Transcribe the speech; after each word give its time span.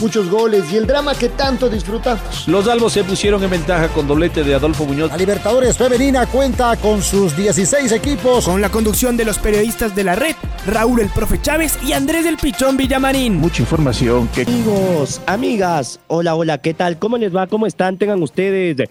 muchos 0.00 0.28
goles 0.30 0.72
y 0.72 0.76
el 0.76 0.86
drama 0.86 1.14
que 1.14 1.28
tanto 1.28 1.68
disfrutamos. 1.68 2.46
Los 2.48 2.68
albos 2.68 2.92
se 2.92 3.04
pusieron 3.04 3.42
en 3.42 3.50
ventaja 3.50 3.88
con 3.88 4.06
doblete 4.06 4.44
de 4.44 4.54
Adolfo 4.54 4.84
Muñoz. 4.84 5.10
La 5.10 5.16
Libertadores 5.16 5.76
Femenina 5.76 6.26
cuenta 6.26 6.76
con 6.76 7.02
sus 7.02 7.36
16 7.36 7.92
equipos. 7.92 8.44
Con 8.44 8.60
la 8.60 8.70
conducción 8.70 9.16
de 9.16 9.24
los 9.24 9.38
periodistas 9.38 9.94
de 9.94 10.04
la 10.04 10.14
red, 10.14 10.34
Raúl 10.66 11.00
el 11.00 11.08
Profe 11.08 11.40
Chávez 11.40 11.78
y 11.84 11.92
Andrés 11.92 12.24
del 12.24 12.36
Pichón 12.36 12.76
Villamarín. 12.76 13.36
Mucha 13.36 13.62
información 13.62 14.28
que... 14.28 14.42
Amigos, 14.42 15.20
amigas, 15.26 16.00
hola, 16.08 16.34
hola, 16.34 16.58
¿qué 16.58 16.74
tal? 16.74 16.98
¿Cómo 16.98 17.18
les 17.18 17.34
va? 17.34 17.46
¿Cómo 17.46 17.66
están? 17.66 17.98
Tengan 17.98 18.22
ustedes... 18.22 18.88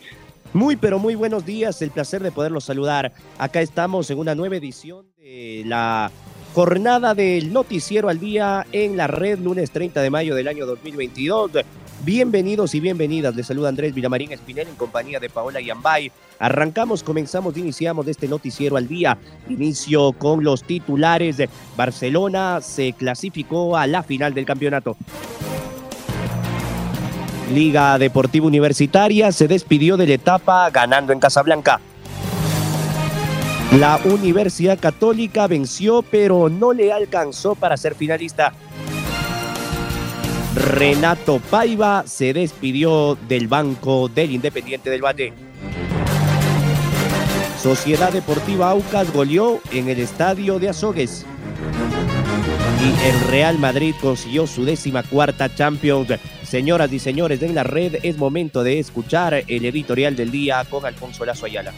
Muy, 0.53 0.77
pero 0.77 0.99
muy 0.99 1.15
buenos 1.15 1.45
días. 1.45 1.81
El 1.81 1.91
placer 1.91 2.23
de 2.23 2.31
poderlos 2.31 2.63
saludar. 2.63 3.11
Acá 3.37 3.59
estamos 3.59 4.09
en 4.09 4.19
una 4.19 4.35
nueva 4.35 4.55
edición 4.55 5.05
de 5.17 5.63
la 5.65 6.09
Jornada 6.55 7.13
del 7.13 7.51
noticiero 7.51 8.07
al 8.07 8.17
día 8.17 8.65
en 8.71 8.95
la 8.95 9.07
red, 9.07 9.39
lunes 9.39 9.71
30 9.71 10.01
de 10.01 10.09
mayo 10.09 10.35
del 10.35 10.47
año 10.47 10.65
2022. 10.65 11.51
Bienvenidos 12.05 12.73
y 12.73 12.79
bienvenidas. 12.79 13.35
Les 13.35 13.45
saluda 13.45 13.67
Andrés 13.67 13.93
Villamarín 13.93 14.31
Espinel 14.31 14.69
en 14.69 14.75
compañía 14.75 15.19
de 15.19 15.29
Paola 15.29 15.59
Yambay. 15.59 16.13
Arrancamos, 16.39 17.03
comenzamos, 17.03 17.57
iniciamos 17.57 18.07
este 18.07 18.29
noticiero 18.29 18.77
al 18.77 18.87
día. 18.87 19.17
Inicio 19.49 20.13
con 20.13 20.45
los 20.45 20.63
titulares. 20.63 21.43
Barcelona 21.75 22.61
se 22.61 22.93
clasificó 22.93 23.75
a 23.75 23.85
la 23.85 24.01
final 24.01 24.33
del 24.33 24.45
campeonato. 24.45 24.95
Liga 27.53 27.97
Deportiva 27.97 28.47
Universitaria 28.47 29.33
se 29.33 29.49
despidió 29.49 29.97
de 29.97 30.07
la 30.07 30.13
etapa 30.13 30.69
ganando 30.69 31.11
en 31.11 31.19
Casablanca. 31.19 31.81
La 33.79 33.99
Universidad 34.05 34.79
Católica 34.79 35.47
venció, 35.47 36.01
pero 36.01 36.47
no 36.47 36.71
le 36.71 36.93
alcanzó 36.93 37.55
para 37.55 37.75
ser 37.75 37.93
finalista. 37.93 38.53
Renato 40.55 41.39
Paiva 41.49 42.05
se 42.07 42.31
despidió 42.33 43.17
del 43.27 43.49
banco 43.49 44.07
del 44.07 44.31
Independiente 44.31 44.89
del 44.89 45.03
Valle. 45.03 45.33
Sociedad 47.61 48.13
Deportiva 48.13 48.69
Aucas 48.69 49.11
goleó 49.11 49.59
en 49.73 49.89
el 49.89 49.99
estadio 49.99 50.57
de 50.57 50.69
Azogues. 50.69 51.25
Y 52.81 53.07
el 53.07 53.19
Real 53.29 53.59
Madrid 53.59 53.93
consiguió 53.99 54.47
su 54.47 54.63
décima 54.63 55.03
cuarta 55.03 55.53
Champions. 55.53 56.13
Señoras 56.43 56.93
y 56.93 56.99
señores 56.99 57.41
de 57.41 57.49
la 57.49 57.63
red, 57.63 57.97
es 58.03 58.17
momento 58.17 58.63
de 58.63 58.79
escuchar 58.79 59.33
el 59.33 59.65
editorial 59.65 60.15
del 60.15 60.31
día 60.31 60.63
con 60.69 60.85
Alfonso 60.85 61.25
Lazo 61.25 61.45
Ayala. 61.45 61.73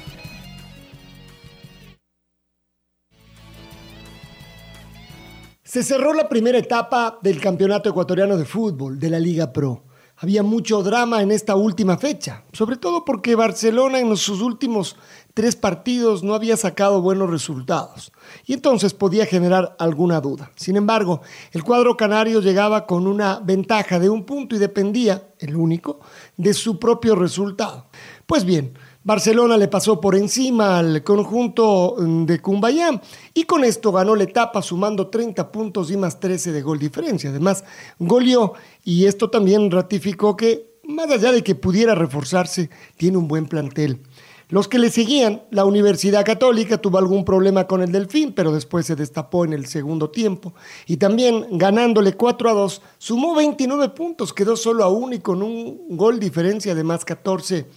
Se 5.78 5.84
cerró 5.84 6.12
la 6.12 6.28
primera 6.28 6.58
etapa 6.58 7.20
del 7.22 7.40
Campeonato 7.40 7.88
Ecuatoriano 7.88 8.36
de 8.36 8.46
Fútbol 8.46 8.98
de 8.98 9.12
la 9.12 9.20
Liga 9.20 9.54
Pro. 9.54 9.84
Había 10.16 10.42
mucho 10.42 10.82
drama 10.82 11.22
en 11.22 11.30
esta 11.30 11.56
última 11.56 12.00
fecha, 12.00 12.46
sobre 12.52 12.78
todo 12.78 13.06
porque 13.06 13.36
Barcelona 13.36 14.00
en 14.00 14.18
sus 14.18 14.42
últimos 14.42 14.96
tres 15.36 15.56
partidos 15.56 16.24
no 16.24 16.34
había 16.34 16.58
sacado 16.58 17.00
buenos 17.04 17.30
resultados 17.30 18.12
y 18.48 18.54
entonces 18.54 18.96
podía 18.96 19.28
generar 19.28 19.76
alguna 19.78 20.20
duda. 20.20 20.52
Sin 20.56 20.78
embargo, 20.78 21.22
el 21.52 21.64
cuadro 21.64 21.96
canario 21.96 22.42
llegaba 22.42 22.88
con 22.88 23.06
una 23.06 23.40
ventaja 23.40 24.00
de 24.00 24.10
un 24.10 24.24
punto 24.26 24.56
y 24.56 24.58
dependía, 24.58 25.28
el 25.38 25.56
único, 25.56 26.00
de 26.38 26.56
su 26.56 26.80
propio 26.80 27.14
resultado. 27.14 27.86
Pues 28.26 28.46
bien, 28.46 28.74
Barcelona 29.08 29.56
le 29.56 29.70
pasó 29.70 30.02
por 30.02 30.16
encima 30.18 30.80
al 30.80 31.02
conjunto 31.02 31.96
mm, 31.98 32.26
de 32.26 32.42
Cumbayá 32.42 33.02
y 33.34 33.46
con 33.46 33.64
esto 33.64 33.94
ganó 33.94 34.18
la 34.18 34.26
etapa 34.26 34.62
sumando 34.62 35.08
30 35.08 35.50
puntos 35.50 35.90
y 35.92 35.96
más 35.96 36.20
13 36.20 36.52
de 36.52 36.62
gol 36.62 36.78
diferencia. 36.78 37.30
Además, 37.30 37.64
goleó 38.00 38.56
y 38.84 39.06
esto 39.06 39.30
también 39.30 39.72
ratificó 39.72 40.36
que, 40.36 40.82
más 40.84 41.10
allá 41.10 41.32
de 41.32 41.42
que 41.42 41.56
pudiera 41.56 41.96
reforzarse, 41.96 42.70
tiene 42.98 43.16
un 43.16 43.30
buen 43.30 43.46
plantel. 43.46 44.02
Los 44.50 44.68
que 44.68 44.78
le 44.78 44.90
seguían, 44.90 45.42
la 45.52 45.64
Universidad 45.64 46.26
Católica 46.26 46.78
tuvo 46.78 46.98
algún 46.98 47.24
problema 47.24 47.66
con 47.66 47.82
el 47.82 47.94
Delfín, 47.94 48.34
pero 48.34 48.52
después 48.52 48.86
se 48.86 48.98
destapó 48.98 49.46
en 49.46 49.54
el 49.54 49.68
segundo 49.68 50.10
tiempo. 50.10 50.54
Y 50.86 50.98
también 50.98 51.46
ganándole 51.52 52.12
4 52.12 52.50
a 52.50 52.54
2, 52.54 52.82
sumó 52.98 53.36
29 53.36 53.88
puntos, 53.90 54.34
quedó 54.34 54.58
solo 54.58 54.84
a 54.84 54.90
1 54.90 55.16
y 55.16 55.20
con 55.20 55.42
un 55.42 55.96
gol 55.96 56.20
diferencia 56.20 56.76
de 56.76 56.84
más 56.84 57.06
14 57.06 57.68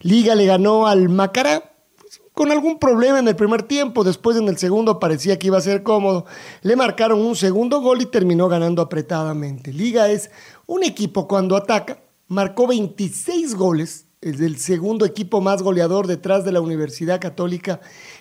Liga 0.00 0.34
le 0.34 0.46
ganó 0.46 0.86
al 0.86 1.08
Macará 1.10 1.70
con 2.32 2.50
algún 2.50 2.78
problema 2.78 3.18
en 3.18 3.28
el 3.28 3.36
primer 3.36 3.64
tiempo, 3.64 4.02
después 4.02 4.34
en 4.38 4.48
el 4.48 4.56
segundo 4.56 4.98
parecía 4.98 5.38
que 5.38 5.48
iba 5.48 5.58
a 5.58 5.62
ser 5.62 5.82
cómodo. 5.82 6.24
Le 6.62 6.74
marcaron 6.74 7.20
un 7.20 7.36
segundo 7.36 7.82
gol 7.82 8.00
y 8.00 8.06
terminó 8.06 8.48
ganando 8.48 8.80
apretadamente. 8.80 9.74
Liga 9.74 10.08
es 10.08 10.30
un 10.64 10.82
equipo 10.82 11.28
cuando 11.28 11.54
ataca, 11.54 12.02
marcó 12.28 12.66
26 12.66 13.54
goles, 13.56 14.06
es 14.22 14.40
el 14.40 14.56
segundo 14.56 15.04
equipo 15.04 15.42
más 15.42 15.62
goleador 15.62 16.06
detrás 16.06 16.46
de 16.46 16.52
la 16.52 16.62
Universidad 16.62 17.20
Católica, 17.20 17.80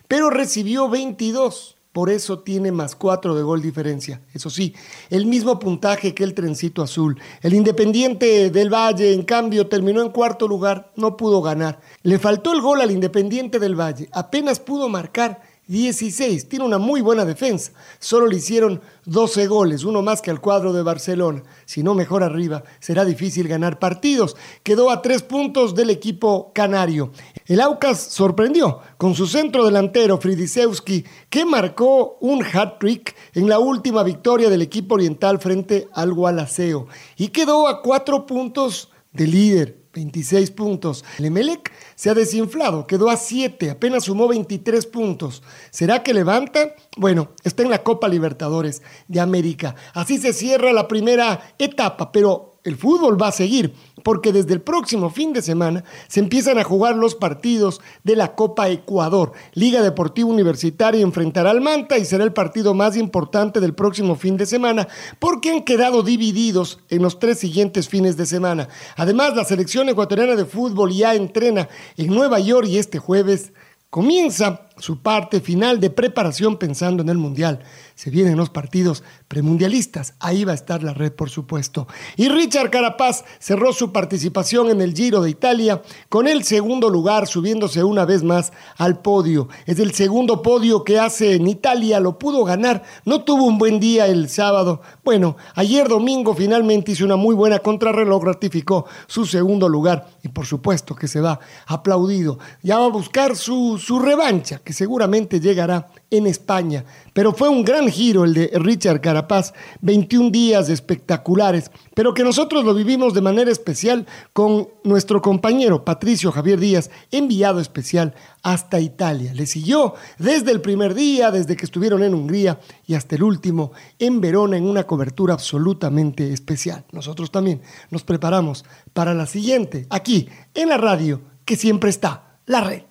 pero 0.09 0.29
recibió 0.29 0.89
22 0.89 1.78
por 1.99 2.09
eso 2.09 2.39
tiene 2.39 2.71
más 2.71 2.95
cuatro 2.95 3.35
de 3.35 3.43
gol 3.43 3.61
diferencia. 3.61 4.21
Eso 4.33 4.49
sí, 4.49 4.73
el 5.09 5.25
mismo 5.25 5.59
puntaje 5.59 6.15
que 6.15 6.23
el 6.23 6.33
trencito 6.33 6.81
azul. 6.81 7.19
El 7.41 7.53
Independiente 7.53 8.49
del 8.51 8.73
Valle, 8.73 9.11
en 9.11 9.23
cambio, 9.23 9.67
terminó 9.67 10.01
en 10.01 10.11
cuarto 10.11 10.47
lugar, 10.47 10.93
no 10.95 11.17
pudo 11.17 11.41
ganar. 11.41 11.81
Le 12.03 12.17
faltó 12.17 12.53
el 12.53 12.61
gol 12.61 12.79
al 12.79 12.91
Independiente 12.91 13.59
del 13.59 13.75
Valle, 13.75 14.07
apenas 14.13 14.61
pudo 14.61 14.87
marcar 14.87 15.41
16. 15.69 16.49
Tiene 16.49 16.65
una 16.65 16.79
muy 16.79 17.01
buena 17.01 17.25
defensa. 17.25 17.71
Solo 17.99 18.25
le 18.25 18.37
hicieron 18.37 18.81
12 19.05 19.45
goles, 19.45 19.83
uno 19.83 20.01
más 20.01 20.19
que 20.19 20.31
al 20.31 20.41
cuadro 20.41 20.73
de 20.73 20.81
Barcelona. 20.81 21.43
Si 21.65 21.83
no 21.83 21.93
mejor 21.93 22.23
arriba, 22.23 22.63
será 22.79 23.05
difícil 23.05 23.47
ganar 23.47 23.77
partidos. 23.77 24.35
Quedó 24.63 24.89
a 24.89 25.03
tres 25.03 25.21
puntos 25.21 25.75
del 25.75 25.91
equipo 25.91 26.51
canario. 26.55 27.11
El 27.45 27.61
Aucas 27.61 27.99
sorprendió 27.99 28.79
con 28.97 29.13
su 29.13 29.27
centro 29.27 29.63
delantero 29.63 30.17
Fridisewski, 30.17 31.05
que 31.29 31.45
marcó 31.45 32.17
un 32.19 32.43
hat-trick 32.43 33.15
en 33.35 33.47
la 33.47 33.59
última 33.59 34.01
victoria 34.01 34.49
del 34.49 34.63
equipo 34.63 34.95
oriental 34.95 35.37
frente 35.37 35.87
al 35.93 36.13
Gualaceo 36.13 36.87
y 37.15 37.27
quedó 37.27 37.67
a 37.67 37.83
cuatro 37.83 38.25
puntos 38.25 38.89
de 39.13 39.27
líder. 39.27 39.79
26 39.93 40.51
puntos. 40.51 41.03
El 41.17 41.25
Emelec 41.25 41.71
se 41.99 42.09
ha 42.09 42.13
desinflado, 42.13 42.87
quedó 42.87 43.09
a 43.09 43.17
7, 43.17 43.71
apenas 43.71 44.05
sumó 44.05 44.29
23 44.29 44.85
puntos. 44.85 45.43
¿Será 45.69 46.01
que 46.01 46.13
levanta? 46.13 46.73
Bueno, 46.95 47.31
está 47.43 47.63
en 47.63 47.69
la 47.69 47.83
Copa 47.83 48.07
Libertadores 48.07 48.81
de 49.09 49.19
América. 49.19 49.75
Así 49.93 50.17
se 50.17 50.31
cierra 50.31 50.71
la 50.71 50.87
primera 50.87 51.53
etapa, 51.59 52.13
pero 52.13 52.48
el 52.63 52.75
fútbol 52.75 53.21
va 53.21 53.29
a 53.29 53.31
seguir, 53.31 53.73
porque 54.03 54.31
desde 54.31 54.53
el 54.53 54.61
próximo 54.61 55.09
fin 55.09 55.33
de 55.33 55.41
semana 55.41 55.83
se 56.07 56.19
empiezan 56.19 56.57
a 56.57 56.63
jugar 56.63 56.95
los 56.95 57.15
partidos 57.15 57.81
de 58.03 58.15
la 58.15 58.35
Copa 58.35 58.69
Ecuador. 58.69 59.31
Liga 59.53 59.81
Deportiva 59.81 60.29
Universitaria 60.29 61.01
enfrentará 61.01 61.51
al 61.51 61.61
Manta 61.61 61.97
y 61.97 62.05
será 62.05 62.23
el 62.23 62.33
partido 62.33 62.73
más 62.73 62.97
importante 62.97 63.59
del 63.59 63.73
próximo 63.73 64.15
fin 64.15 64.37
de 64.37 64.45
semana, 64.45 64.87
porque 65.19 65.51
han 65.51 65.63
quedado 65.63 66.03
divididos 66.03 66.79
en 66.89 67.01
los 67.01 67.19
tres 67.19 67.39
siguientes 67.39 67.89
fines 67.89 68.17
de 68.17 68.25
semana. 68.25 68.69
Además, 68.95 69.35
la 69.35 69.45
selección 69.45 69.89
ecuatoriana 69.89 70.35
de 70.35 70.45
fútbol 70.45 70.91
ya 70.91 71.15
entrena 71.15 71.69
en 71.97 72.07
Nueva 72.07 72.39
York 72.39 72.67
y 72.67 72.77
este 72.77 72.99
jueves 72.99 73.53
comienza 73.89 74.68
su 74.79 75.01
parte 75.01 75.41
final 75.41 75.79
de 75.79 75.89
preparación 75.89 76.57
pensando 76.57 77.03
en 77.03 77.09
el 77.09 77.17
Mundial. 77.17 77.59
Se 77.95 78.09
vienen 78.09 78.37
los 78.37 78.49
partidos 78.49 79.03
premundialistas, 79.27 80.13
ahí 80.19 80.43
va 80.43 80.53
a 80.53 80.55
estar 80.55 80.83
la 80.83 80.93
red 80.93 81.11
por 81.11 81.29
supuesto. 81.29 81.87
Y 82.15 82.29
Richard 82.29 82.71
Carapaz 82.71 83.23
cerró 83.39 83.73
su 83.73 83.91
participación 83.91 84.69
en 84.69 84.81
el 84.81 84.93
Giro 84.93 85.21
de 85.21 85.29
Italia 85.29 85.81
con 86.07 86.27
el 86.27 86.43
segundo 86.43 86.89
lugar, 86.89 87.27
subiéndose 87.27 87.83
una 87.83 88.05
vez 88.05 88.23
más 88.23 88.51
al 88.77 89.01
podio. 89.01 89.49
Es 89.65 89.79
el 89.79 89.93
segundo 89.93 90.41
podio 90.41 90.83
que 90.83 90.99
hace 90.99 91.35
en 91.35 91.47
Italia, 91.47 91.99
lo 91.99 92.17
pudo 92.17 92.43
ganar, 92.43 92.83
no 93.05 93.23
tuvo 93.23 93.45
un 93.45 93.57
buen 93.57 93.79
día 93.79 94.07
el 94.07 94.29
sábado. 94.29 94.81
Bueno, 95.03 95.35
ayer 95.55 95.87
domingo 95.87 96.33
finalmente 96.33 96.93
hizo 96.93 97.05
una 97.05 97.17
muy 97.17 97.35
buena 97.35 97.59
contrarreloj, 97.59 98.23
ratificó 98.23 98.85
su 99.07 99.25
segundo 99.25 99.67
lugar 99.67 100.07
y 100.23 100.29
por 100.29 100.45
supuesto 100.45 100.95
que 100.95 101.07
se 101.07 101.21
va 101.21 101.39
aplaudido. 101.67 102.39
Ya 102.63 102.77
va 102.77 102.85
a 102.85 102.89
buscar 102.89 103.35
su, 103.35 103.77
su 103.77 103.99
revancha 103.99 104.59
que 104.69 104.73
seguramente 104.73 105.39
llegará 105.39 105.87
en 106.11 106.27
España. 106.27 106.85
Pero 107.13 107.33
fue 107.33 107.49
un 107.49 107.63
gran 107.63 107.89
giro 107.89 108.23
el 108.23 108.35
de 108.35 108.51
Richard 108.53 109.01
Carapaz, 109.01 109.51
21 109.81 110.29
días 110.29 110.69
espectaculares, 110.69 111.71
pero 111.95 112.13
que 112.13 112.23
nosotros 112.23 112.63
lo 112.63 112.75
vivimos 112.75 113.15
de 113.15 113.21
manera 113.21 113.49
especial 113.49 114.05
con 114.31 114.69
nuestro 114.83 115.23
compañero 115.23 115.83
Patricio 115.83 116.31
Javier 116.31 116.59
Díaz, 116.59 116.91
enviado 117.09 117.59
especial 117.59 118.13
hasta 118.43 118.79
Italia. 118.79 119.33
Le 119.33 119.47
siguió 119.47 119.95
desde 120.19 120.51
el 120.51 120.61
primer 120.61 120.93
día, 120.93 121.31
desde 121.31 121.55
que 121.55 121.65
estuvieron 121.65 122.03
en 122.03 122.13
Hungría 122.13 122.59
y 122.85 122.93
hasta 122.93 123.15
el 123.15 123.23
último 123.23 123.71
en 123.97 124.21
Verona 124.21 124.55
en 124.55 124.69
una 124.69 124.83
cobertura 124.83 125.33
absolutamente 125.33 126.31
especial. 126.31 126.85
Nosotros 126.91 127.31
también 127.31 127.59
nos 127.89 128.03
preparamos 128.03 128.65
para 128.93 129.15
la 129.15 129.25
siguiente, 129.25 129.87
aquí 129.89 130.29
en 130.53 130.69
la 130.69 130.77
radio 130.77 131.21
que 131.43 131.55
siempre 131.55 131.89
está, 131.89 132.37
la 132.45 132.61
red. 132.61 132.88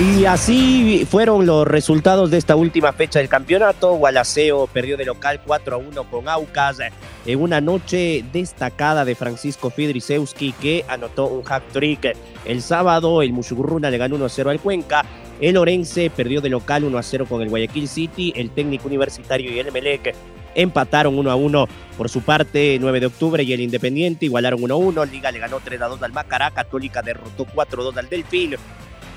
Y 0.00 0.26
así 0.26 1.04
fueron 1.10 1.44
los 1.44 1.66
resultados 1.66 2.30
de 2.30 2.38
esta 2.38 2.54
última 2.54 2.92
fecha 2.92 3.18
del 3.18 3.28
campeonato. 3.28 3.94
Gualaceo 3.94 4.68
perdió 4.68 4.96
de 4.96 5.04
local 5.04 5.40
4 5.44 5.74
a 5.74 5.78
1 5.78 6.04
con 6.04 6.28
Aucas 6.28 6.78
en 7.26 7.40
una 7.40 7.60
noche 7.60 8.24
destacada 8.32 9.04
de 9.04 9.16
Francisco 9.16 9.70
Fidrisewski 9.70 10.52
que 10.52 10.84
anotó 10.86 11.26
un 11.26 11.42
hat-trick. 11.44 12.16
El 12.44 12.62
sábado 12.62 13.22
el 13.22 13.32
Mushugurruna 13.32 13.90
le 13.90 13.98
ganó 13.98 14.14
1 14.14 14.24
a 14.24 14.28
0 14.28 14.50
al 14.50 14.60
Cuenca. 14.60 15.04
El 15.40 15.56
Orense 15.56 16.10
perdió 16.10 16.40
de 16.40 16.50
local 16.50 16.84
1 16.84 16.96
a 16.96 17.02
0 17.02 17.26
con 17.28 17.42
el 17.42 17.48
Guayaquil 17.48 17.88
City. 17.88 18.32
El 18.36 18.50
técnico 18.50 18.86
universitario 18.86 19.50
y 19.50 19.58
el 19.58 19.72
Melec 19.72 20.14
empataron 20.54 21.18
1 21.18 21.28
a 21.28 21.34
1 21.34 21.68
por 21.96 22.08
su 22.08 22.20
parte 22.20 22.78
9 22.80 23.00
de 23.00 23.06
octubre 23.06 23.42
y 23.42 23.52
el 23.52 23.60
Independiente 23.60 24.26
igualaron 24.26 24.62
1 24.62 24.74
a 24.74 24.76
1. 24.76 25.04
Liga 25.06 25.32
le 25.32 25.40
ganó 25.40 25.58
3 25.58 25.82
a 25.82 25.88
2 25.88 26.00
al 26.04 26.12
Macará. 26.12 26.52
Católica 26.52 27.02
derrotó 27.02 27.46
4 27.52 27.82
a 27.82 27.84
2 27.86 27.96
al 27.96 28.08
Delfín 28.08 28.54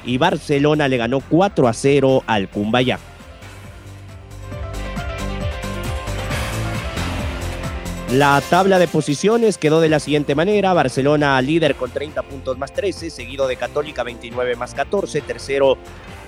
y 0.06 0.18
Barcelona 0.18 0.88
le 0.88 0.98
ganó 0.98 1.20
4 1.20 1.68
a 1.68 1.74
0 1.74 2.24
al 2.28 2.50
Cumbayá. 2.50 3.00
La 8.12 8.42
tabla 8.50 8.78
de 8.78 8.90
posiciones 8.90 9.58
quedó 9.58 9.80
de 9.80 9.88
la 9.88 10.02
siguiente 10.02 10.36
manera. 10.36 10.74
Barcelona 10.74 11.42
líder 11.42 11.76
con 11.76 11.92
30 11.92 12.24
puntos 12.24 12.58
más 12.58 12.74
13, 12.74 13.10
seguido 13.10 13.48
de 13.48 13.56
Católica 13.56 14.04
29 14.04 14.58
más 14.58 14.74
14, 14.74 15.22
tercero 15.22 15.78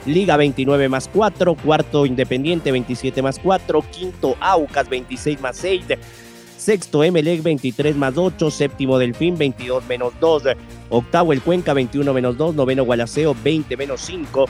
Liga 0.06 0.36
29 0.36 0.90
más 0.90 1.10
4, 1.12 1.56
cuarto 1.56 2.06
Independiente 2.06 2.72
27 2.72 3.22
más 3.22 3.40
4, 3.40 3.84
quinto 3.92 4.36
Aucas 4.40 4.90
26 4.90 5.42
más 5.42 5.58
6, 5.58 5.86
Sexto, 6.64 7.04
Emelec 7.04 7.44
23 7.44 7.94
más 7.98 8.18
8. 8.18 8.50
Séptimo, 8.50 8.98
Delfín 8.98 9.38
22 9.38 9.86
menos 9.86 10.14
2. 10.22 10.44
Octavo, 10.90 11.34
el 11.34 11.42
Cuenca 11.42 11.74
21 11.74 12.14
menos 12.14 12.38
2. 12.38 12.56
Noveno, 12.56 12.86
Gualaceo 12.86 13.36
20 13.44 13.76
menos 13.76 14.00
5. 14.00 14.46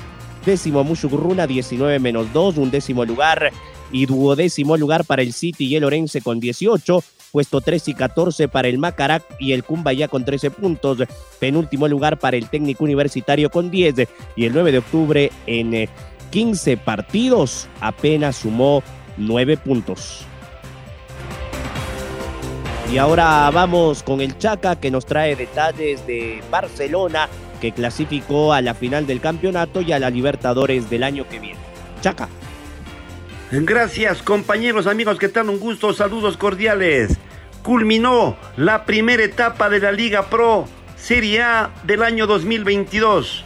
Décimo, 0.45 0.83
Mushugurruna 0.83 1.47
19 1.47 1.97
menos 1.97 2.31
2. 2.31 2.57
Un 2.57 2.69
décimo 2.69 3.03
lugar 3.03 3.51
y 3.91 4.05
duodécimo 4.05 4.77
lugar 4.77 5.05
para 5.05 5.23
el 5.23 5.33
City 5.33 5.65
y 5.65 5.75
el 5.75 5.85
Orense 5.85 6.21
con 6.21 6.39
18. 6.39 7.03
Puesto 7.31 7.61
13 7.61 7.91
y 7.91 7.93
14 7.95 8.47
para 8.47 8.67
el 8.67 8.77
Macarac 8.77 9.23
y 9.39 9.53
el 9.53 9.63
Cumbayá 9.63 10.07
con 10.07 10.23
13 10.23 10.51
puntos. 10.51 10.99
Penúltimo 11.39 11.87
lugar 11.87 12.19
para 12.19 12.37
el 12.37 12.47
técnico 12.47 12.83
universitario 12.83 13.49
con 13.49 13.71
10. 13.71 14.07
Y 14.35 14.45
el 14.45 14.53
9 14.53 14.71
de 14.71 14.77
octubre 14.77 15.31
en 15.47 15.89
15 16.29 16.77
partidos 16.77 17.67
apenas 17.81 18.35
sumó 18.35 18.83
9 19.17 19.57
puntos. 19.57 20.27
Y 22.91 22.97
ahora 22.97 23.49
vamos 23.51 24.03
con 24.03 24.21
el 24.21 24.37
Chaca 24.37 24.75
que 24.75 24.91
nos 24.91 25.05
trae 25.05 25.35
detalles 25.35 26.05
de 26.05 26.43
Barcelona 26.51 27.27
que 27.59 27.71
clasificó 27.71 28.53
a 28.53 28.61
la 28.61 28.73
final 28.73 29.07
del 29.07 29.21
campeonato 29.21 29.81
y 29.81 29.93
a 29.93 29.99
la 29.99 30.09
Libertadores 30.09 30.89
del 30.89 31.03
año 31.03 31.27
que 31.27 31.39
viene. 31.39 31.59
Chaca. 32.01 32.27
Gracias 33.51 34.21
compañeros, 34.21 34.87
amigos, 34.87 35.17
¿qué 35.17 35.29
tal? 35.29 35.49
Un 35.49 35.59
gusto, 35.59 35.93
saludos 35.93 36.37
cordiales. 36.37 37.17
Culminó 37.63 38.35
la 38.57 38.85
primera 38.85 39.23
etapa 39.23 39.69
de 39.69 39.79
la 39.79 39.91
Liga 39.91 40.29
Pro 40.29 40.67
Serie 40.97 41.41
A 41.41 41.69
del 41.83 42.03
año 42.03 42.27
2022. 42.27 43.45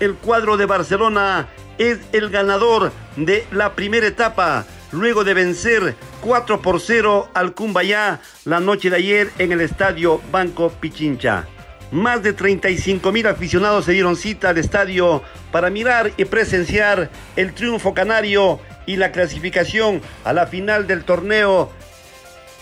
El 0.00 0.14
cuadro 0.14 0.56
de 0.56 0.66
Barcelona 0.66 1.48
es 1.78 1.98
el 2.12 2.30
ganador 2.30 2.92
de 3.16 3.46
la 3.50 3.74
primera 3.74 4.06
etapa 4.06 4.64
luego 4.96 5.24
de 5.24 5.34
vencer 5.34 5.94
4 6.22 6.62
por 6.62 6.80
0 6.80 7.28
al 7.34 7.52
Cumbayá 7.54 8.20
la 8.44 8.60
noche 8.60 8.90
de 8.90 8.96
ayer 8.96 9.30
en 9.38 9.52
el 9.52 9.60
estadio 9.60 10.20
Banco 10.32 10.70
Pichincha. 10.80 11.46
Más 11.92 12.22
de 12.22 12.32
35 12.32 13.12
mil 13.12 13.26
aficionados 13.26 13.84
se 13.84 13.92
dieron 13.92 14.16
cita 14.16 14.48
al 14.48 14.58
estadio 14.58 15.22
para 15.52 15.70
mirar 15.70 16.12
y 16.16 16.24
presenciar 16.24 17.10
el 17.36 17.52
triunfo 17.52 17.94
canario 17.94 18.58
y 18.86 18.96
la 18.96 19.12
clasificación 19.12 20.00
a 20.24 20.32
la 20.32 20.46
final 20.46 20.86
del 20.86 21.04
torneo 21.04 21.70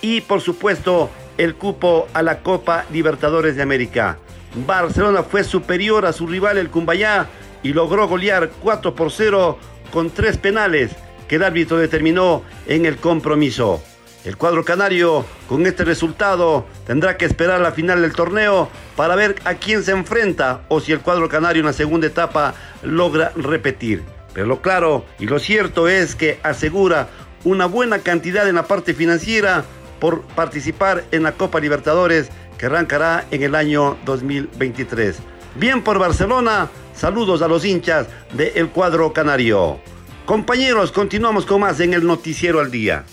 y 0.02 0.20
por 0.20 0.40
supuesto 0.40 1.10
el 1.38 1.54
cupo 1.54 2.08
a 2.12 2.22
la 2.22 2.40
Copa 2.40 2.84
Libertadores 2.92 3.56
de 3.56 3.62
América. 3.62 4.18
Barcelona 4.66 5.22
fue 5.22 5.42
superior 5.42 6.04
a 6.04 6.12
su 6.12 6.26
rival 6.26 6.58
el 6.58 6.70
Cumbayá 6.70 7.28
y 7.62 7.72
logró 7.72 8.06
golear 8.08 8.50
4 8.62 8.94
por 8.94 9.10
0 9.10 9.58
con 9.90 10.10
tres 10.10 10.36
penales 10.36 10.90
el 11.34 11.42
árbitro 11.42 11.78
determinó 11.78 12.42
en 12.66 12.86
el 12.86 12.96
compromiso. 12.96 13.82
El 14.24 14.38
cuadro 14.38 14.64
canario, 14.64 15.26
con 15.48 15.66
este 15.66 15.84
resultado, 15.84 16.64
tendrá 16.86 17.18
que 17.18 17.26
esperar 17.26 17.60
la 17.60 17.72
final 17.72 18.00
del 18.00 18.14
torneo 18.14 18.70
para 18.96 19.16
ver 19.16 19.36
a 19.44 19.54
quién 19.54 19.82
se 19.82 19.92
enfrenta 19.92 20.62
o 20.68 20.80
si 20.80 20.92
el 20.92 21.00
cuadro 21.00 21.28
canario 21.28 21.60
en 21.60 21.66
la 21.66 21.74
segunda 21.74 22.06
etapa 22.06 22.54
logra 22.82 23.32
repetir. 23.36 24.02
Pero 24.32 24.46
lo 24.46 24.62
claro 24.62 25.04
y 25.18 25.26
lo 25.26 25.38
cierto 25.38 25.88
es 25.88 26.14
que 26.14 26.40
asegura 26.42 27.08
una 27.44 27.66
buena 27.66 27.98
cantidad 27.98 28.48
en 28.48 28.54
la 28.54 28.66
parte 28.66 28.94
financiera 28.94 29.64
por 30.00 30.22
participar 30.22 31.04
en 31.10 31.22
la 31.22 31.32
Copa 31.32 31.60
Libertadores 31.60 32.30
que 32.58 32.66
arrancará 32.66 33.26
en 33.30 33.42
el 33.42 33.54
año 33.54 33.98
2023. 34.06 35.18
Bien 35.56 35.82
por 35.82 35.98
Barcelona, 35.98 36.70
saludos 36.94 37.42
a 37.42 37.48
los 37.48 37.64
hinchas 37.64 38.06
del 38.32 38.70
cuadro 38.70 39.12
canario. 39.12 39.78
Compañeros, 40.26 40.90
continuamos 40.90 41.44
con 41.44 41.60
más 41.60 41.78
en 41.80 41.92
el 41.92 42.06
Noticiero 42.06 42.58
al 42.58 42.70
Día. 42.70 43.04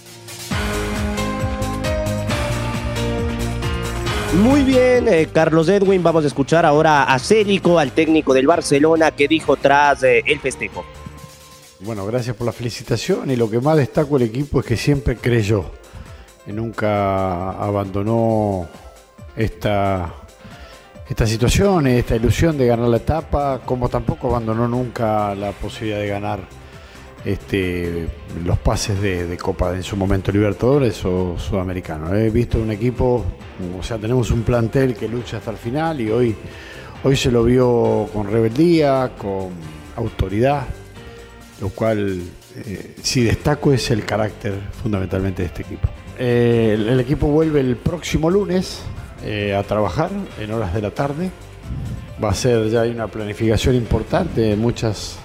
Muy 4.42 4.63
bien, 4.63 5.10
eh, 5.10 5.28
Carlos 5.34 5.68
Edwin, 5.68 6.02
vamos 6.02 6.24
a 6.24 6.28
escuchar 6.28 6.66
ahora 6.66 7.04
a 7.04 7.19
Célico, 7.19 7.78
al 7.78 7.92
técnico 7.92 8.34
del 8.34 8.48
Barcelona, 8.48 9.12
que 9.12 9.28
dijo 9.28 9.58
tras 9.58 10.04
eh, 10.04 10.24
el 10.25 10.40
festejo. 10.40 10.86
Bueno, 11.81 12.06
gracias 12.06 12.34
por 12.38 12.46
la 12.46 12.54
felicitación 12.54 13.30
y 13.30 13.36
lo 13.36 13.50
que 13.50 13.60
más 13.60 13.75
destaco 13.75 14.16
el 14.16 14.24
equipo 14.24 14.62
es 14.62 14.66
que 14.66 14.78
siempre 14.78 15.18
creyó, 15.18 15.66
y 16.48 16.54
nunca 16.54 17.52
abandonó 17.52 18.69
esta, 19.36 20.13
esta 21.10 21.28
situación, 21.28 21.88
esta 21.88 22.16
ilusión 22.16 22.58
de 22.58 22.68
ganar 22.68 22.88
la 22.88 22.98
etapa, 22.98 23.60
como 23.66 23.90
tampoco 23.90 24.30
abandonó 24.30 24.66
nunca 24.66 25.36
la 25.36 25.52
posibilidad 25.52 26.00
de 26.00 26.08
ganar 26.08 26.61
este, 27.25 28.08
los 28.44 28.58
pases 28.60 29.01
de, 29.01 29.38
Copa 29.38 29.75
en 29.75 29.84
su 29.84 29.96
momento 29.96 30.32
Libertadores 30.32 31.04
o 31.06 31.38
Sudamericano. 31.38 32.13
He 32.16 32.30
visto 32.30 32.60
un 32.60 32.72
equipo, 32.72 33.24
o 33.80 33.84
sea, 33.84 33.98
tenemos 33.98 34.32
un 34.32 34.44
plantel 34.44 34.96
que 34.96 35.08
lucha 35.08 35.38
hasta 35.38 35.51
el 35.51 35.58
final 35.58 36.01
y 36.01 36.10
hoy, 36.10 36.36
hoy 37.04 37.16
se 37.16 37.32
lo 37.32 37.44
vio 37.44 38.10
con 38.13 38.30
rebeldía, 38.30 39.12
con 39.18 39.50
autoridad, 39.96 40.66
lo 41.60 41.70
cual 41.70 42.22
eh, 42.66 42.96
si 43.01 43.24
destaco 43.24 43.72
es 43.72 43.92
el 43.92 44.06
carácter 44.06 44.54
fundamentalmente 44.82 45.44
de 45.44 45.48
este 45.48 45.62
equipo. 45.62 45.88
Eh, 46.18 46.75
el, 46.78 47.00
equipo 47.00 47.28
vuelve 47.28 47.62
el 47.62 47.78
próximo 47.78 48.30
lunes 48.30 48.82
eh, 49.24 49.56
a 49.56 49.63
trabajar 49.63 50.10
en 50.40 50.51
horas 50.51 50.74
de 50.74 50.82
la 50.82 50.92
tarde. 50.92 51.32
Va 52.24 52.30
a 52.30 52.36
ser 52.36 52.70
ya 52.70 52.84
una 52.84 53.08
planificación 53.08 53.75
importante, 53.75 54.56
muchas 54.56 55.18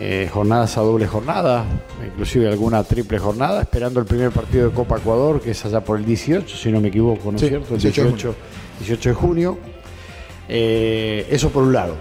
eh, 0.00 0.26
jornadas 0.32 0.78
a 0.78 0.80
doble 0.80 1.06
jornada, 1.06 1.66
inclusive 2.02 2.48
alguna 2.48 2.82
triple 2.82 3.18
jornada, 3.18 3.60
esperando 3.60 4.00
el 4.00 4.06
primer 4.06 4.30
partido 4.30 4.68
de 4.70 4.74
Copa 4.74 4.96
Ecuador, 4.96 5.38
que 5.42 5.50
es 5.50 5.64
allá 5.66 5.84
por 5.84 5.98
el 5.98 6.06
18, 6.06 6.56
si 6.56 6.72
no 6.72 6.80
me 6.80 6.88
equivoco, 6.88 7.30
¿no 7.30 7.36
es 7.36 7.46
cierto? 7.46 7.74
El 7.74 7.80
18, 7.80 8.34
18 8.78 9.08
de 9.10 9.14
junio. 9.14 9.58
Eh, 10.48 11.26
eso 11.30 11.50
por 11.50 11.64
un 11.64 11.74
lado. 11.74 11.96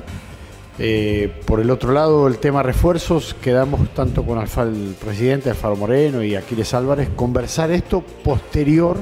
Eh, 0.79 1.33
por 1.45 1.59
el 1.59 1.69
otro 1.69 1.91
lado, 1.91 2.27
el 2.29 2.37
tema 2.37 2.63
refuerzos, 2.63 3.35
quedamos 3.41 3.93
tanto 3.93 4.23
con 4.23 4.39
el 4.39 4.95
presidente 4.95 5.49
Alfaro 5.49 5.75
Moreno 5.75 6.23
y 6.23 6.35
Aquiles 6.35 6.73
Álvarez, 6.73 7.09
conversar 7.13 7.71
esto 7.71 7.99
posterior 8.23 8.97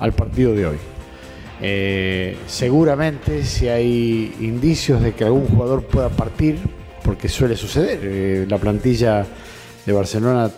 al 0.00 0.14
partido 0.14 0.54
de 0.54 0.66
hoy. 0.66 0.78
seguramente 2.46 3.44
si 3.44 3.68
hay 3.68 4.34
indicios 4.40 5.02
de 5.02 5.12
que 5.12 5.24
algún 5.24 5.46
jugador 5.46 5.82
pueda 5.82 6.08
partir, 6.08 6.58
porque 7.02 7.28
suele 7.28 7.56
suceder. 7.56 8.00
Eh, 8.02 8.46
la 8.48 8.58
plantilla 8.58 9.26
de 9.84 9.92
Barcelona 9.92 10.50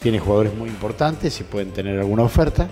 tiene 0.00 0.18
jugadores 0.18 0.54
muy 0.54 0.68
importantes 0.68 1.40
y 1.40 1.44
pueden 1.44 1.70
tener 1.70 1.98
alguna 1.98 2.22
oferta. 2.22 2.68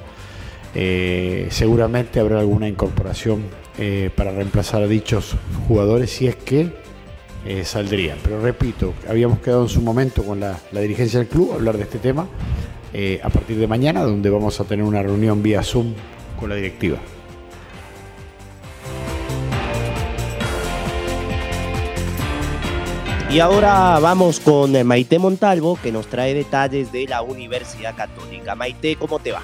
eh, 0.74 1.48
seguramente 1.50 2.20
habrá 2.20 2.38
alguna 2.40 2.68
incorporación 2.68 3.44
eh, 3.78 4.10
para 4.14 4.30
reemplazar 4.30 4.82
a 4.82 4.86
dichos 4.86 5.34
jugadores 5.66 6.10
si 6.10 6.26
es 6.26 6.36
que 6.36 6.84
saldrían. 7.64 8.18
Pero 8.24 8.40
repito, 8.40 8.92
habíamos 9.08 9.38
quedado 9.38 9.62
en 9.62 9.68
su 9.68 9.80
momento 9.80 10.24
con 10.24 10.40
la, 10.40 10.58
la 10.72 10.80
dirigencia 10.80 11.20
del 11.20 11.28
club 11.28 11.52
a 11.52 11.54
hablar 11.54 11.76
de 11.76 11.84
este 11.84 12.00
tema 12.00 12.26
a 13.22 13.28
partir 13.28 13.56
de 13.58 13.68
mañana, 13.68 14.02
donde 14.02 14.30
vamos 14.30 14.58
a 14.58 14.64
tener 14.64 14.84
una 14.84 15.00
reunión 15.00 15.42
vía 15.44 15.62
Zoom 15.62 15.94
con 16.40 16.48
la 16.48 16.56
directiva. 16.56 16.98
Y 23.28 23.40
ahora 23.40 23.98
vamos 23.98 24.38
con 24.38 24.86
Maite 24.86 25.18
Montalvo, 25.18 25.78
que 25.82 25.90
nos 25.90 26.06
trae 26.06 26.32
detalles 26.32 26.92
de 26.92 27.06
la 27.06 27.22
Universidad 27.22 27.96
Católica. 27.96 28.54
Maite, 28.54 28.96
¿cómo 28.96 29.18
te 29.18 29.32
va? 29.32 29.42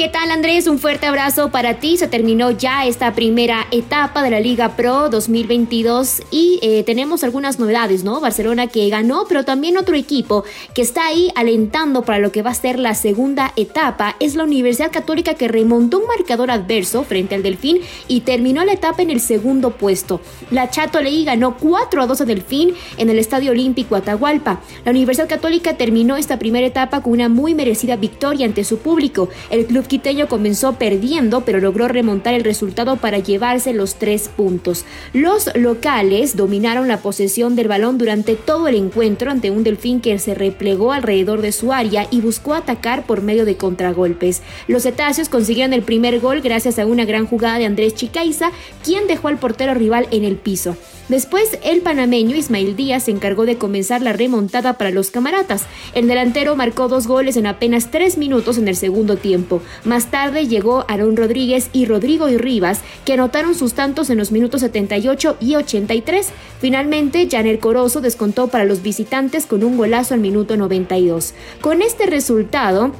¿Qué 0.00 0.08
tal 0.08 0.30
Andrés? 0.30 0.66
Un 0.66 0.78
fuerte 0.78 1.04
abrazo 1.04 1.50
para 1.50 1.74
ti. 1.74 1.98
Se 1.98 2.08
terminó 2.08 2.50
ya 2.52 2.86
esta 2.86 3.12
primera 3.12 3.66
etapa 3.70 4.22
de 4.22 4.30
la 4.30 4.40
Liga 4.40 4.74
Pro 4.74 5.10
2022 5.10 6.22
y 6.30 6.58
eh, 6.62 6.84
tenemos 6.84 7.22
algunas 7.22 7.58
novedades, 7.58 8.02
¿no? 8.02 8.18
Barcelona 8.18 8.66
que 8.68 8.88
ganó, 8.88 9.26
pero 9.28 9.44
también 9.44 9.76
otro 9.76 9.96
equipo 9.96 10.44
que 10.72 10.80
está 10.80 11.04
ahí 11.04 11.30
alentando 11.34 12.00
para 12.00 12.18
lo 12.18 12.32
que 12.32 12.40
va 12.40 12.48
a 12.48 12.54
ser 12.54 12.78
la 12.78 12.94
segunda 12.94 13.52
etapa 13.56 14.16
es 14.20 14.36
la 14.36 14.44
Universidad 14.44 14.90
Católica 14.90 15.34
que 15.34 15.48
remontó 15.48 15.98
un 15.98 16.06
marcador 16.06 16.50
adverso 16.50 17.04
frente 17.04 17.34
al 17.34 17.42
Delfín 17.42 17.82
y 18.08 18.20
terminó 18.20 18.64
la 18.64 18.72
etapa 18.72 19.02
en 19.02 19.10
el 19.10 19.20
segundo 19.20 19.72
puesto. 19.72 20.22
La 20.50 20.70
Chato 20.70 21.02
Leí 21.02 21.26
ganó 21.26 21.58
4 21.58 22.00
a 22.00 22.06
2 22.06 22.22
a 22.22 22.24
Delfín 22.24 22.72
en 22.96 23.10
el 23.10 23.18
Estadio 23.18 23.50
Olímpico 23.50 23.96
Atahualpa. 23.96 24.62
La 24.86 24.92
Universidad 24.92 25.28
Católica 25.28 25.76
terminó 25.76 26.16
esta 26.16 26.38
primera 26.38 26.66
etapa 26.66 27.02
con 27.02 27.12
una 27.12 27.28
muy 27.28 27.54
merecida 27.54 27.96
victoria 27.96 28.46
ante 28.46 28.64
su 28.64 28.78
público. 28.78 29.28
El 29.50 29.66
club 29.66 29.89
quiteño 29.90 30.28
comenzó 30.28 30.74
perdiendo, 30.74 31.40
pero 31.40 31.58
logró 31.58 31.88
remontar 31.88 32.32
el 32.34 32.44
resultado 32.44 32.96
para 32.96 33.18
llevarse 33.18 33.72
los 33.72 33.96
tres 33.96 34.28
puntos. 34.28 34.84
Los 35.12 35.50
locales 35.56 36.36
dominaron 36.36 36.86
la 36.86 36.98
posesión 36.98 37.56
del 37.56 37.66
balón 37.66 37.98
durante 37.98 38.36
todo 38.36 38.68
el 38.68 38.76
encuentro 38.76 39.32
ante 39.32 39.50
un 39.50 39.64
delfín 39.64 40.00
que 40.00 40.16
se 40.20 40.36
replegó 40.36 40.92
alrededor 40.92 41.42
de 41.42 41.50
su 41.50 41.72
área 41.72 42.06
y 42.08 42.20
buscó 42.20 42.54
atacar 42.54 43.04
por 43.04 43.20
medio 43.20 43.44
de 43.44 43.56
contragolpes. 43.56 44.42
Los 44.68 44.84
cetáceos 44.84 45.28
consiguieron 45.28 45.72
el 45.72 45.82
primer 45.82 46.20
gol 46.20 46.40
gracias 46.40 46.78
a 46.78 46.86
una 46.86 47.04
gran 47.04 47.26
jugada 47.26 47.58
de 47.58 47.66
Andrés 47.66 47.96
Chicaiza, 47.96 48.52
quien 48.84 49.08
dejó 49.08 49.26
al 49.26 49.38
portero 49.38 49.74
rival 49.74 50.06
en 50.12 50.22
el 50.22 50.36
piso. 50.36 50.76
Después, 51.10 51.58
el 51.64 51.80
panameño 51.80 52.36
Ismael 52.36 52.76
Díaz 52.76 53.02
se 53.02 53.10
encargó 53.10 53.44
de 53.44 53.58
comenzar 53.58 54.00
la 54.00 54.12
remontada 54.12 54.74
para 54.74 54.92
los 54.92 55.10
camaratas. 55.10 55.64
El 55.92 56.06
delantero 56.06 56.54
marcó 56.54 56.86
dos 56.86 57.08
goles 57.08 57.36
en 57.36 57.48
apenas 57.48 57.90
tres 57.90 58.16
minutos 58.16 58.58
en 58.58 58.68
el 58.68 58.76
segundo 58.76 59.16
tiempo. 59.16 59.60
Más 59.84 60.10
tarde 60.10 60.46
llegó 60.46 60.84
Aarón 60.88 61.16
Rodríguez 61.16 61.70
y 61.72 61.86
Rodrigo 61.86 62.28
y 62.28 62.36
Rivas, 62.36 62.80
que 63.04 63.14
anotaron 63.14 63.54
sus 63.54 63.74
tantos 63.74 64.10
en 64.10 64.18
los 64.18 64.32
minutos 64.32 64.60
78 64.60 65.36
y 65.40 65.56
83. 65.56 66.28
Finalmente, 66.60 67.28
Janer 67.30 67.58
Corozo 67.58 68.00
descontó 68.00 68.48
para 68.48 68.64
los 68.64 68.82
visitantes 68.82 69.46
con 69.46 69.64
un 69.64 69.76
golazo 69.76 70.14
al 70.14 70.20
minuto 70.20 70.56
92. 70.56 71.34
Con 71.60 71.82
este 71.82 72.06
resultado, 72.06 72.92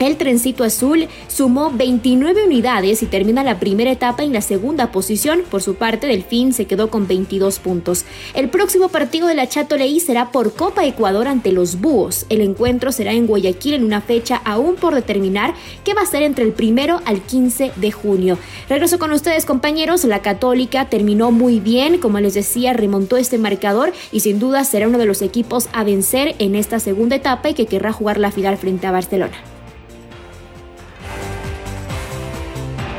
el 0.00 0.16
trencito 0.16 0.64
azul 0.64 1.08
sumó 1.28 1.70
29 1.70 2.44
unidades 2.44 3.02
y 3.02 3.06
termina 3.06 3.44
la 3.44 3.60
primera 3.60 3.92
etapa 3.92 4.22
en 4.22 4.32
la 4.32 4.40
segunda 4.40 4.90
posición. 4.92 5.42
Por 5.50 5.62
su 5.62 5.74
parte, 5.74 6.06
Delfín 6.06 6.54
se 6.54 6.64
quedó 6.64 6.90
con 6.90 7.06
22 7.06 7.58
puntos. 7.58 8.06
El 8.32 8.48
próximo 8.48 8.88
partido 8.88 9.26
de 9.26 9.34
la 9.34 9.46
Chato 9.46 9.76
Leí 9.76 10.00
será 10.00 10.32
por 10.32 10.54
Copa 10.54 10.86
Ecuador 10.86 11.28
ante 11.28 11.52
los 11.52 11.82
Búhos. 11.82 12.24
El 12.30 12.40
encuentro 12.40 12.92
será 12.92 13.12
en 13.12 13.26
Guayaquil 13.26 13.74
en 13.74 13.84
una 13.84 14.00
fecha 14.00 14.40
aún 14.46 14.76
por 14.76 14.94
determinar 14.94 15.54
que 15.84 15.92
va 15.92 16.00
a 16.00 16.06
ser 16.06 16.22
entre 16.22 16.46
el 16.46 16.52
primero 16.52 17.02
al 17.04 17.20
15 17.20 17.72
de 17.76 17.92
junio. 17.92 18.38
Regreso 18.70 18.98
con 18.98 19.12
ustedes, 19.12 19.44
compañeros. 19.44 20.04
La 20.04 20.22
Católica 20.22 20.88
terminó 20.88 21.30
muy 21.30 21.60
bien, 21.60 21.98
como 21.98 22.20
les 22.20 22.32
decía, 22.32 22.72
remontó 22.72 23.18
este 23.18 23.36
marcador 23.36 23.92
y 24.12 24.20
sin 24.20 24.38
duda 24.38 24.64
será 24.64 24.88
uno 24.88 24.96
de 24.96 25.06
los 25.06 25.20
equipos 25.20 25.68
a 25.74 25.84
vencer 25.84 26.36
en 26.38 26.54
esta 26.54 26.80
segunda 26.80 27.16
etapa 27.16 27.50
y 27.50 27.54
que 27.54 27.66
querrá 27.66 27.92
jugar 27.92 28.18
la 28.18 28.32
final 28.32 28.56
frente 28.56 28.86
a 28.86 28.92
Barcelona. 28.92 29.59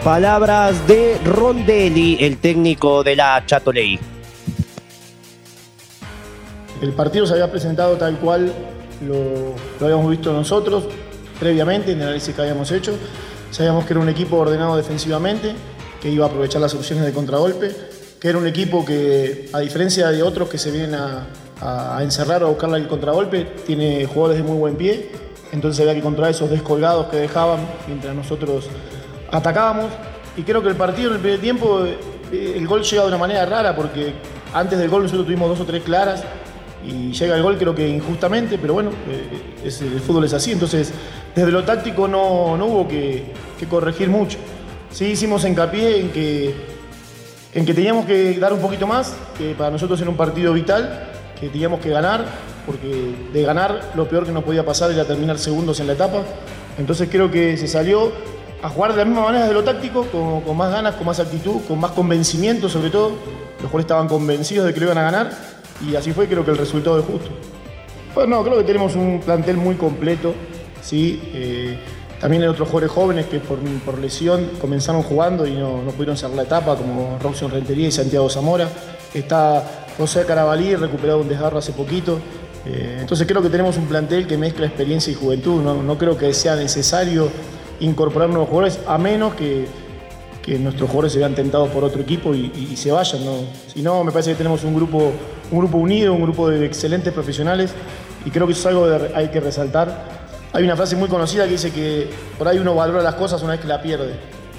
Palabras 0.03 0.87
de 0.87 1.19
Rondelli, 1.23 2.17
el 2.21 2.37
técnico 2.37 3.03
de 3.03 3.15
la 3.15 3.43
Chatoley. 3.45 3.99
El 6.81 6.93
partido 6.93 7.27
se 7.27 7.33
había 7.33 7.51
presentado 7.51 7.97
tal 7.97 8.17
cual 8.17 8.51
lo, 9.05 9.53
habíamos 9.79 10.09
visto 10.09 10.33
nosotros 10.33 10.85
previamente 11.39 11.91
en 11.91 11.99
el 11.99 12.05
análisis 12.05 12.33
que 12.33 12.41
habíamos 12.41 12.71
hecho. 12.71 12.97
Sabíamos 13.51 13.85
que 13.85 13.93
era 13.93 13.99
un 13.99 14.09
equipo 14.09 14.37
ordenado 14.37 14.75
defensivamente, 14.75 15.53
que 16.01 16.09
iba 16.09 16.25
a 16.25 16.29
aprovechar 16.29 16.61
las 16.61 16.73
opciones 16.73 17.05
de 17.05 17.13
contragolpe, 17.13 17.71
que 18.19 18.27
era 18.27 18.39
un 18.39 18.47
equipo 18.47 18.83
que, 18.83 19.51
a 19.53 19.59
diferencia 19.59 20.07
de 20.07 20.23
otros 20.23 20.49
que 20.49 20.57
se 20.57 20.71
vienen 20.71 20.95
a, 20.95 21.99
encerrar 22.01 22.43
o 22.43 22.47
a 22.47 22.49
buscar 22.49 22.73
el 22.73 22.87
contragolpe, 22.87 23.45
tiene 23.67 24.07
jugadores 24.07 24.41
de 24.41 24.49
muy 24.49 24.57
buen 24.57 24.75
pie, 24.77 25.11
entonces 25.51 25.79
había 25.79 25.93
que 25.93 26.01
controlar 26.01 26.31
esos 26.31 26.49
descolgados 26.49 27.05
que 27.05 27.17
dejaban 27.17 27.59
mientras 27.87 28.15
nosotros 28.15 28.67
atacábamos 29.31 29.91
y 30.35 30.43
creo 30.43 30.61
que 30.61 30.69
el 30.69 30.75
partido 30.75 31.09
en 31.09 31.15
el 31.15 31.21
primer 31.21 31.39
tiempo, 31.39 31.83
eh, 31.85 32.53
el 32.55 32.67
gol 32.67 32.83
llega 32.83 33.03
de 33.03 33.07
una 33.07 33.17
manera 33.17 33.45
rara 33.45 33.75
porque 33.75 34.13
antes 34.53 34.77
del 34.77 34.89
gol 34.89 35.03
nosotros 35.03 35.25
tuvimos 35.25 35.49
dos 35.49 35.59
o 35.59 35.65
tres 35.65 35.83
claras 35.83 36.23
y 36.85 37.11
llega 37.11 37.35
el 37.35 37.43
gol 37.43 37.57
creo 37.57 37.75
que 37.75 37.87
injustamente, 37.87 38.57
pero 38.57 38.73
bueno, 38.73 38.91
eh, 39.09 39.63
el 39.63 39.99
fútbol 39.99 40.25
es 40.25 40.33
así, 40.33 40.51
entonces 40.51 40.91
desde 41.35 41.51
lo 41.51 41.63
táctico 41.63 42.07
no, 42.07 42.55
hubo 42.55 42.87
que, 42.87 43.23
corregir 43.69 44.09
mucho. 44.09 44.39
Sí 44.89 45.05
hicimos 45.05 45.45
hincapié 45.45 46.01
en 46.01 46.09
que, 46.09 46.55
en 47.53 47.65
que 47.65 47.73
teníamos 47.73 48.05
que 48.05 48.37
dar 48.39 48.51
un 48.51 48.59
poquito 48.59 48.87
más, 48.87 49.15
que 49.37 49.53
para 49.53 49.69
nosotros 49.69 50.01
era 50.01 50.09
un 50.09 50.17
partido 50.17 50.51
vital, 50.53 51.09
que 51.39 51.47
teníamos 51.49 51.79
que 51.79 51.89
ganar, 51.89 52.25
porque 52.65 53.13
de 53.31 53.43
ganar 53.43 53.91
lo 53.95 54.07
peor 54.09 54.25
que 54.25 54.31
nos 54.31 54.43
podía 54.43 54.65
pasar 54.65 54.91
era 54.91 55.05
terminar 55.05 55.37
segundos 55.37 55.79
en 55.79 55.87
la 55.87 55.93
etapa. 55.93 56.23
Entonces 56.77 57.07
creo 57.11 57.29
que 57.29 57.55
se 57.57 57.67
salió, 57.67 58.11
a 58.61 58.69
jugar 58.69 58.91
de 58.91 58.97
la 58.97 59.05
misma 59.05 59.23
manera 59.23 59.47
de 59.47 59.53
lo 59.53 59.63
táctico, 59.63 60.05
con, 60.05 60.55
más 60.55 60.71
ganas, 60.71 60.95
con 60.95 61.05
más 61.05 61.19
actitud, 61.19 61.61
con 61.67 61.79
más 61.79 61.91
convencimiento 61.91 62.69
sobre 62.69 62.89
todo. 62.89 63.09
Los 63.09 63.69
jugadores 63.69 63.85
estaban 63.85 64.07
convencidos 64.07 64.65
de 64.65 64.73
que 64.73 64.79
lo 64.79 64.87
iban 64.87 64.97
a 64.97 65.03
ganar 65.03 65.31
y 65.87 65.95
así 65.95 66.11
fue, 66.13 66.27
creo 66.27 66.45
que 66.45 66.51
el 66.51 66.57
resultado 66.57 66.99
es 66.99 67.05
justo. 67.05 67.29
Pues 68.13 68.27
no, 68.27 68.43
creo 68.43 68.57
que 68.57 68.63
tenemos 68.63 68.95
un 68.95 69.21
plantel 69.23 69.57
muy 69.57 69.75
completo, 69.75 70.33
¿sí? 70.81 71.21
Eh, 71.33 71.77
también 72.19 72.43
hay 72.43 72.49
otros 72.49 72.67
jugadores 72.67 72.91
jóvenes 72.91 73.25
que 73.25 73.39
por, 73.39 73.97
lesión 73.97 74.51
comenzaron 74.59 75.01
jugando 75.01 75.47
y 75.47 75.53
no, 75.53 75.81
pudieron 75.95 76.17
cerrar 76.17 76.35
la 76.35 76.43
etapa, 76.43 76.75
como 76.75 77.17
Roxon 77.19 77.49
Rentería 77.49 77.87
y 77.87 77.91
Santiago 77.91 78.29
Zamora. 78.29 78.67
Está 79.13 79.87
José 79.97 80.25
Carabalí, 80.25 80.75
recuperado 80.75 81.21
un 81.21 81.29
desgarro 81.29 81.57
hace 81.57 81.71
poquito. 81.71 82.19
Eh, 82.65 82.97
entonces 82.99 83.25
creo 83.25 83.41
que 83.41 83.49
tenemos 83.49 83.77
un 83.77 83.87
plantel 83.87 84.27
que 84.27 84.37
mezcla 84.37 84.67
experiencia 84.67 85.11
y 85.11 85.15
juventud. 85.15 85.61
No 85.63 85.97
creo 85.97 86.15
que 86.15 86.31
sea 86.33 86.55
necesario 86.55 87.29
incorporar 87.81 88.29
nuevos 88.29 88.47
jugadores, 88.47 88.79
a 88.87 88.97
menos 88.97 89.33
que, 89.35 89.67
nuestros 90.59 90.89
jugadores 90.89 91.13
se 91.13 91.19
vean 91.19 91.35
tentados 91.35 91.69
por 91.69 91.83
otro 91.83 92.01
equipo 92.01 92.33
y, 92.33 92.75
se 92.75 92.91
vayan. 92.91 93.21
Si 93.67 93.81
no, 93.81 94.03
me 94.03 94.11
parece 94.11 94.31
que 94.31 94.37
tenemos 94.37 94.63
un 94.63 94.73
grupo, 94.73 95.11
un 95.51 95.59
grupo 95.59 95.77
unido, 95.77 96.13
un 96.13 96.21
grupo 96.21 96.49
de 96.49 96.65
excelentes 96.65 97.13
profesionales 97.13 97.73
y 98.25 98.29
creo 98.31 98.47
que 98.47 98.53
eso 98.53 98.61
es 98.61 98.65
algo 98.75 98.85
que 98.85 99.15
hay 99.15 99.27
que 99.29 99.39
resaltar. 99.39 100.21
Hay 100.53 100.63
una 100.63 100.75
frase 100.75 100.95
muy 100.95 101.07
conocida 101.07 101.45
que 101.45 101.51
dice 101.51 101.71
que 101.71 102.09
por 102.37 102.47
ahí 102.47 102.59
uno 102.59 102.75
valora 102.75 103.01
las 103.01 103.15
cosas 103.15 103.41
una 103.41 103.53
vez 103.53 103.61
que 103.61 103.67
la 103.67 103.81
pierde. 103.81 104.13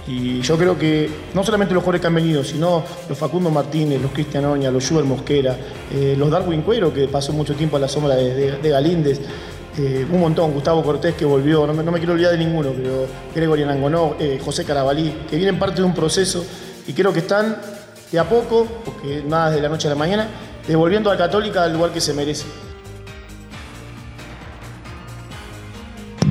Y 0.06 0.40
yo 0.40 0.56
creo 0.56 0.76
que 0.76 1.08
no 1.32 1.44
solamente 1.44 1.74
los 1.74 1.82
jugadores 1.82 2.00
que 2.00 2.06
han 2.08 2.14
venido, 2.14 2.42
sino 2.42 2.82
los 3.08 3.16
Facundo 3.16 3.50
Martínez, 3.50 4.00
los 4.00 4.10
Cristian 4.10 4.44
Oña, 4.46 4.70
los 4.70 4.82
Schubert 4.82 5.06
Mosquera, 5.06 5.56
eh, 5.92 6.16
los 6.18 6.28
Darwin 6.28 6.62
Cuero, 6.62 6.92
que 6.92 7.06
pasó 7.06 7.32
mucho 7.32 7.54
tiempo 7.54 7.76
a 7.76 7.80
la 7.80 7.88
sombra 7.88 8.16
de, 8.16 8.58
de 8.58 8.68
Galíndez, 8.68 9.20
eh, 9.78 10.06
un 10.10 10.20
montón, 10.20 10.52
Gustavo 10.52 10.82
Cortés 10.82 11.14
que 11.14 11.24
volvió, 11.24 11.66
no 11.66 11.72
me, 11.72 11.98
quiero 11.98 12.12
olvidar 12.12 12.32
de 12.32 12.38
ninguno, 12.38 12.72
pero 12.76 13.06
Gregorio 13.34 13.66
Nangonó, 13.66 14.16
eh, 14.18 14.38
José 14.44 14.64
Carabalí, 14.64 15.24
que 15.30 15.36
vienen 15.36 15.58
parte 15.58 15.80
de 15.80 15.84
un 15.84 15.94
proceso 15.94 16.44
y 16.86 16.92
creo 16.92 17.12
que 17.12 17.20
están 17.20 17.56
de 18.10 18.18
a 18.18 18.28
poco, 18.28 18.66
porque 18.84 19.24
nada 19.26 19.50
de 19.50 19.62
la 19.62 19.70
noche 19.70 19.88
a 19.88 19.90
la 19.90 19.96
mañana, 19.96 20.28
devolviendo 20.66 21.10
a 21.10 21.16
Católica 21.16 21.64
al 21.64 21.72
lugar 21.72 21.90
que 21.90 22.00
se 22.00 22.12
merece. 22.12 22.44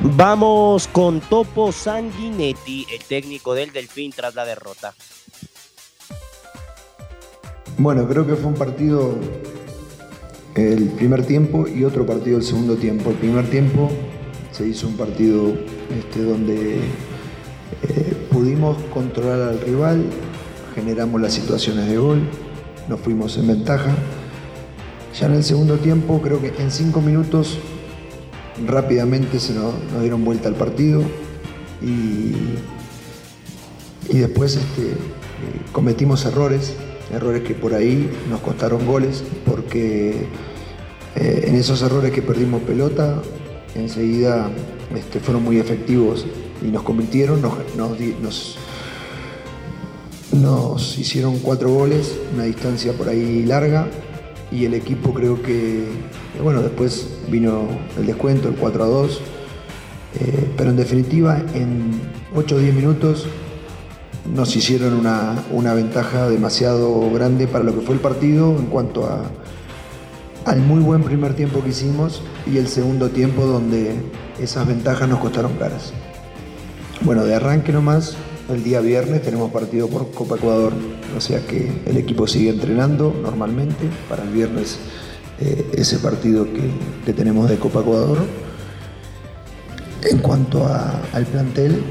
Vamos 0.04 0.86
con 0.88 1.20
Topo 1.20 1.72
Sanguinetti, 1.72 2.86
el 2.92 3.02
técnico 3.04 3.54
del 3.54 3.72
Delfín 3.72 4.12
tras 4.12 4.34
la 4.36 4.44
derrota. 4.44 4.94
Bueno, 7.78 8.06
creo 8.06 8.24
que 8.26 8.36
fue 8.36 8.46
un 8.46 8.54
partido 8.54 9.14
el 10.54 10.88
primer 10.90 11.24
tiempo 11.24 11.66
y 11.66 11.84
otro 11.84 12.06
partido 12.06 12.38
el 12.38 12.44
segundo 12.44 12.76
tiempo. 12.76 13.10
El 13.10 13.16
primer 13.16 13.48
tiempo 13.48 13.90
se 14.50 14.66
hizo 14.66 14.86
un 14.88 14.96
partido 14.96 15.54
este, 15.98 16.22
donde 16.22 16.76
eh, 16.76 18.16
pudimos 18.30 18.76
controlar 18.92 19.40
al 19.48 19.60
rival, 19.60 20.04
generamos 20.74 21.20
las 21.20 21.32
situaciones 21.32 21.88
de 21.88 21.96
gol, 21.96 22.20
nos 22.88 23.00
fuimos 23.00 23.36
en 23.38 23.48
ventaja. 23.48 23.94
Ya 25.18 25.26
en 25.26 25.34
el 25.34 25.44
segundo 25.44 25.76
tiempo, 25.76 26.20
creo 26.22 26.40
que 26.40 26.52
en 26.58 26.70
cinco 26.70 27.00
minutos 27.00 27.58
rápidamente 28.66 29.40
se 29.40 29.54
nos, 29.54 29.74
dieron 30.00 30.24
vuelta 30.24 30.48
al 30.48 30.54
partido 30.54 31.02
y 31.80 32.34
y 34.08 34.18
después 34.18 34.56
este, 34.56 34.94
cometimos 35.72 36.24
errores, 36.26 36.74
errores 37.10 37.42
que 37.42 37.54
por 37.54 37.74
ahí 37.74 38.10
nos 38.30 38.40
costaron 38.40 38.86
goles, 38.86 39.24
porque 39.44 40.26
en 41.14 41.54
esos 41.56 41.82
errores 41.82 42.10
que 42.10 42.22
perdimos 42.22 42.62
pelota, 42.62 43.20
enseguida 43.74 44.50
este, 44.94 45.20
fueron 45.20 45.42
muy 45.42 45.58
efectivos 45.58 46.26
y 46.62 46.66
nos 46.66 46.82
convirtieron, 46.82 47.40
nos, 47.40 47.54
nos, 47.76 48.58
nos, 50.32 50.98
hicieron 50.98 51.38
cuatro 51.38 51.70
goles, 51.70 52.18
una 52.34 52.44
distancia 52.44 52.92
por 52.92 53.08
ahí 53.08 53.44
larga 53.44 53.88
y 54.50 54.64
el 54.66 54.74
equipo 54.74 55.14
creo 55.14 55.42
que, 55.42 55.84
bueno, 56.42 56.62
después 56.62 57.08
vino 57.28 57.68
el 57.98 58.06
descuento, 58.06 58.48
el 58.48 58.54
4 58.56 58.84
a 58.84 58.86
2, 58.86 59.20
eh, 60.20 60.50
pero 60.56 60.70
en 60.70 60.76
definitiva 60.76 61.42
en 61.54 61.92
8 62.34 62.54
o 62.54 62.58
10 62.58 62.74
minutos 62.74 63.26
nos 64.34 64.56
hicieron 64.56 64.94
una, 64.94 65.44
una, 65.50 65.74
ventaja 65.74 66.28
demasiado 66.28 67.10
grande 67.12 67.46
para 67.46 67.64
lo 67.64 67.74
que 67.74 67.82
fue 67.82 67.94
el 67.94 68.00
partido 68.00 68.56
en 68.58 68.66
cuanto 68.66 69.04
a, 69.06 69.30
al 70.44 70.60
muy 70.60 70.80
buen 70.80 71.02
primer 71.02 71.34
tiempo 71.34 71.62
que 71.62 71.70
hicimos 71.70 72.22
y 72.50 72.56
el 72.56 72.68
segundo 72.68 73.10
tiempo 73.10 73.44
donde 73.44 73.94
esas 74.40 74.66
ventajas 74.66 75.08
nos 75.08 75.20
costaron 75.20 75.52
caras. 75.54 75.92
Bueno, 77.02 77.24
de 77.24 77.34
arranque 77.34 77.72
nomás, 77.72 78.16
el 78.48 78.62
día 78.62 78.80
viernes 78.80 79.22
tenemos 79.22 79.50
partido 79.50 79.88
por 79.88 80.10
Copa 80.12 80.36
Ecuador, 80.36 80.72
o 81.16 81.20
sea 81.20 81.40
que 81.46 81.82
el 81.86 81.96
equipo 81.96 82.26
sigue 82.26 82.50
entrenando 82.50 83.14
normalmente 83.22 83.88
para 84.08 84.22
el 84.22 84.30
viernes 84.30 84.78
eh, 85.40 85.66
ese 85.74 85.98
partido 85.98 86.46
que, 87.04 87.12
tenemos 87.12 87.48
de 87.50 87.56
Copa 87.56 87.80
Ecuador. 87.80 88.18
En 90.04 90.18
cuanto 90.18 90.66
al 90.66 91.26
plantel, 91.26 91.82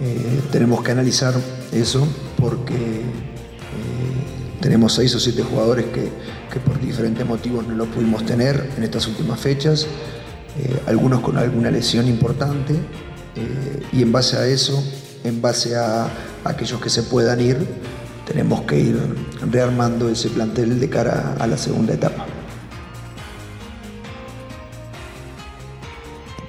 eh, 0.00 0.40
tenemos 0.52 0.82
que 0.82 0.92
analizar 0.92 1.34
eso 1.72 2.06
porque 2.38 2.74
eh, 2.74 4.60
tenemos 4.60 4.92
seis 4.94 5.14
o 5.14 5.20
siete 5.20 5.42
jugadores 5.42 5.86
que, 5.86 6.10
que, 6.52 6.60
por 6.60 6.80
diferentes 6.80 7.26
motivos 7.26 7.66
no 7.66 7.74
los 7.74 7.88
pudimos 7.88 8.24
tener 8.24 8.70
en 8.76 8.82
estas 8.82 9.06
últimas 9.06 9.40
fechas, 9.40 9.86
algunos 10.86 11.20
con 11.20 11.36
alguna 11.36 11.70
lesión 11.70 12.08
importante 12.08 12.74
eh, 13.36 13.82
y 13.92 14.02
en 14.02 14.12
base 14.12 14.36
a 14.38 14.46
eso, 14.46 14.82
en 15.24 15.42
base 15.42 15.76
a, 15.76 16.08
aquellos 16.44 16.80
que 16.80 16.88
se 16.88 17.02
puedan 17.02 17.40
ir, 17.40 17.58
tenemos 18.26 18.62
que 18.62 18.80
ir 18.80 18.98
rearmando 19.50 20.08
ese 20.08 20.30
plantel 20.30 20.80
de 20.80 20.88
cara 20.88 21.34
a 21.38 21.46
la 21.46 21.58
segunda 21.58 21.94
etapa. 21.94 22.24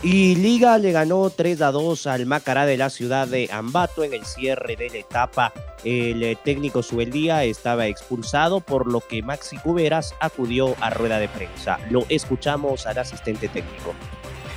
Y 0.10 0.36
Liga 0.36 0.78
le 0.78 0.94
ganó 0.94 1.30
3 1.30 1.62
a 1.64 1.72
2 1.74 2.08
al 2.08 2.26
Macará 2.26 2.66
de 2.66 2.78
la 2.78 2.90
ciudad 2.90 3.28
de 3.28 3.50
Ambato 3.52 4.06
en 4.06 4.14
el 4.14 4.24
cierre 4.24 4.78
de 4.78 4.90
la 4.90 5.00
etapa. 5.00 5.54
El 5.84 6.24
eh, 6.24 6.38
técnico 6.42 6.82
Subeldía 6.82 7.44
estaba 7.44 7.88
expulsado, 7.88 8.62
por 8.62 8.90
lo 8.90 9.02
que 9.02 9.22
Maxi 9.22 9.58
Cuberas 9.58 10.16
acudió 10.22 10.76
a 10.80 10.92
rueda 10.92 11.20
de 11.20 11.28
prensa. 11.28 11.78
Lo 11.90 12.06
escuchamos 12.08 12.88
al 12.88 13.00
asistente 13.00 13.50
técnico. 13.50 13.94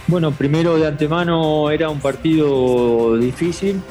Bueno, 0.07 0.31
primero 0.31 0.77
de 0.77 0.87
antemano 0.87 1.69
era 1.73 1.91
un 1.91 1.99
partido 1.99 3.17
difícil, 3.17 3.83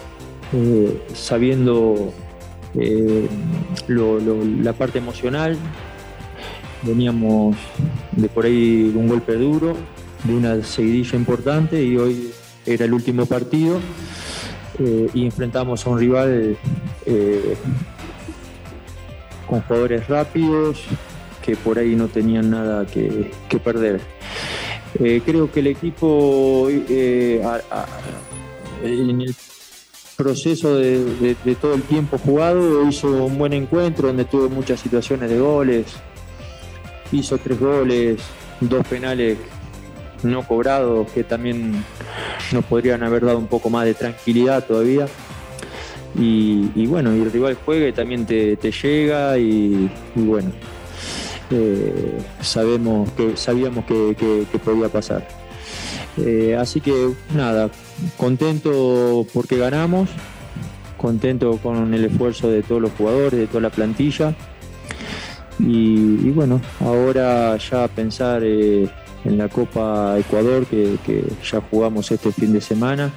eh, 0.54 0.98
sabiendo 1.14 2.14
eh, 2.76 3.28
la 3.90 4.72
parte 4.72 5.00
emocional. 5.00 5.58
Veníamos 6.84 7.58
de 8.14 8.30
por 8.30 8.46
ahí 8.46 8.94
un 8.96 9.10
golpe 9.10 9.34
duro, 9.34 9.76
de 10.24 10.34
una 10.34 10.64
seguidilla 10.64 11.18
importante 11.18 11.84
y 11.84 11.98
hoy 11.98 12.32
era 12.66 12.86
el 12.86 12.94
último 12.94 13.26
partido 13.26 13.80
eh, 14.80 15.10
y 15.14 15.26
enfrentamos 15.26 15.86
a 15.86 15.90
un 15.90 16.00
rival 16.00 16.58
con 19.48 19.62
jugadores 19.62 20.08
rápidos 20.08 20.84
que 21.44 21.56
por 21.56 21.80
ahí 21.80 21.96
no 21.96 22.08
tenían 22.08 22.52
nada 22.52 22.86
que 22.86 23.32
perder. 23.64 24.00
Eh, 24.98 25.22
creo 25.24 25.52
que 25.52 25.60
el 25.60 25.68
equipo 25.68 26.68
eh, 26.70 27.42
en 28.84 29.22
el 29.22 29.36
proceso 30.18 30.76
de, 30.76 31.36
todo 31.62 31.76
el 31.76 31.84
tiempo 31.84 32.18
jugado 32.18 32.88
hizo 32.88 33.26
un 33.26 33.38
buen 33.38 33.54
encuentro 33.54 34.08
donde 34.08 34.26
tuvo 34.26 34.50
muchas 34.50 34.80
situaciones 34.80 35.30
de 35.30 35.40
goles, 35.40 35.86
hizo 37.12 37.38
tres 37.38 37.60
goles, 37.60 38.20
dos 38.60 38.86
penales 38.88 39.38
no 40.24 40.44
cobrados 40.48 41.12
que 41.12 41.24
también 41.24 41.84
nos 42.52 42.66
podrían 42.66 43.04
haber 43.04 43.26
dado 43.26 43.38
un 43.38 43.48
poco 43.48 43.70
más 43.70 43.86
de 43.86 43.94
tranquilidad 43.94 44.66
todavía. 44.66 45.08
Y, 46.16 46.88
bueno, 46.88 47.16
y 47.16 47.22
el 47.22 47.32
rival 47.32 47.58
juega 47.66 47.88
y 47.88 47.94
también 47.94 48.26
te, 48.26 48.58
llega 48.58 49.38
y 49.38 49.90
bueno, 50.16 50.52
eh, 51.52 52.18
sabemos 52.42 53.10
que, 53.14 53.36
sabíamos 53.36 53.86
que, 53.86 54.46
podía 54.64 54.90
pasar. 54.90 55.28
Eh, 56.18 56.56
así 56.60 56.82
que 56.82 57.12
nada, 57.34 57.70
contento 58.18 59.26
porque 59.34 59.58
ganamos, 59.58 60.10
contento 60.98 61.58
con 61.58 61.94
el 61.94 62.06
esfuerzo 62.06 62.50
de 62.50 62.62
todos 62.62 62.82
los 62.82 62.92
jugadores, 62.92 63.40
de 63.40 63.48
toda 63.48 63.62
la 63.62 63.70
plantilla. 63.70 64.36
Y, 65.60 66.30
bueno, 66.30 66.62
ahora 66.80 67.58
ya 67.58 67.88
pensar 67.90 68.42
eh, 68.46 68.90
en 69.26 69.38
la 69.38 69.50
Copa 69.50 70.18
Ecuador, 70.18 70.66
que, 70.66 70.98
ya 71.50 71.62
jugamos 71.70 72.12
este 72.12 72.32
fin 72.32 72.54
de 72.54 72.62
semana. 72.62 73.12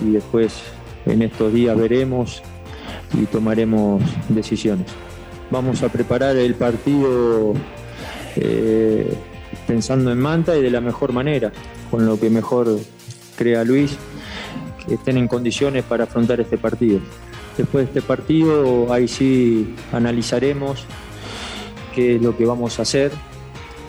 Y 0.00 0.12
después 0.12 0.62
en 1.06 1.22
estos 1.22 1.52
días 1.52 1.76
veremos 1.76 2.42
y 3.14 3.26
tomaremos 3.26 4.02
decisiones 4.28 4.86
vamos 5.50 5.82
a 5.82 5.88
preparar 5.88 6.36
el 6.36 6.54
partido 6.54 7.54
eh, 8.36 9.12
pensando 9.66 10.12
en 10.12 10.18
Manta 10.18 10.56
y 10.56 10.62
de 10.62 10.70
la 10.70 10.80
mejor 10.80 11.12
manera, 11.12 11.52
con 11.90 12.06
lo 12.06 12.18
que 12.18 12.30
mejor 12.30 12.78
crea 13.36 13.64
Luis, 13.64 13.96
que 14.86 14.94
estén 14.94 15.16
en 15.16 15.28
condiciones 15.28 15.84
para 15.84 16.04
afrontar 16.04 16.40
este 16.40 16.56
partido. 16.56 17.00
Después 17.56 17.86
de 17.86 17.98
este 17.98 18.02
partido, 18.02 18.92
ahí 18.92 19.08
sí 19.08 19.74
analizaremos 19.92 20.84
qué 21.94 22.16
es 22.16 22.22
lo 22.22 22.36
que 22.36 22.46
vamos 22.46 22.78
a 22.78 22.82
hacer. 22.82 23.10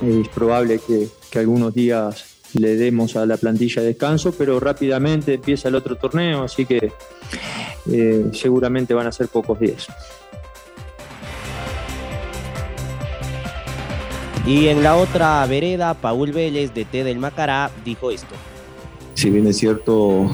Es 0.02 0.28
probable 0.30 0.80
que, 0.80 1.10
algunos 1.40 1.74
días 1.74 2.26
le 2.54 2.76
demos 2.76 3.16
a 3.16 3.26
la 3.26 3.38
plantilla 3.38 3.82
descanso, 3.82 4.34
pero 4.38 4.60
rápidamente 4.60 5.36
empieza 5.36 5.70
el 5.70 5.76
otro 5.76 5.96
torneo, 5.96 6.44
así 6.44 6.66
que 6.66 6.92
eh, 7.90 8.26
seguramente 8.34 8.94
van 8.94 9.08
a 9.08 9.12
ser 9.12 9.28
pocos 9.28 9.60
días. 9.60 9.88
Y 14.46 14.68
en 14.68 14.82
la 14.82 14.96
otra 14.96 15.46
vereda, 15.46 15.94
Paul 15.94 16.32
Vélez 16.32 16.74
de 16.74 16.84
T 16.84 17.04
del 17.04 17.20
Macará 17.20 17.72
dijo 17.86 18.10
esto. 18.10 18.36
Si 19.22 19.30
bien 19.30 19.46
es 19.46 19.58
cierto, 19.58 20.32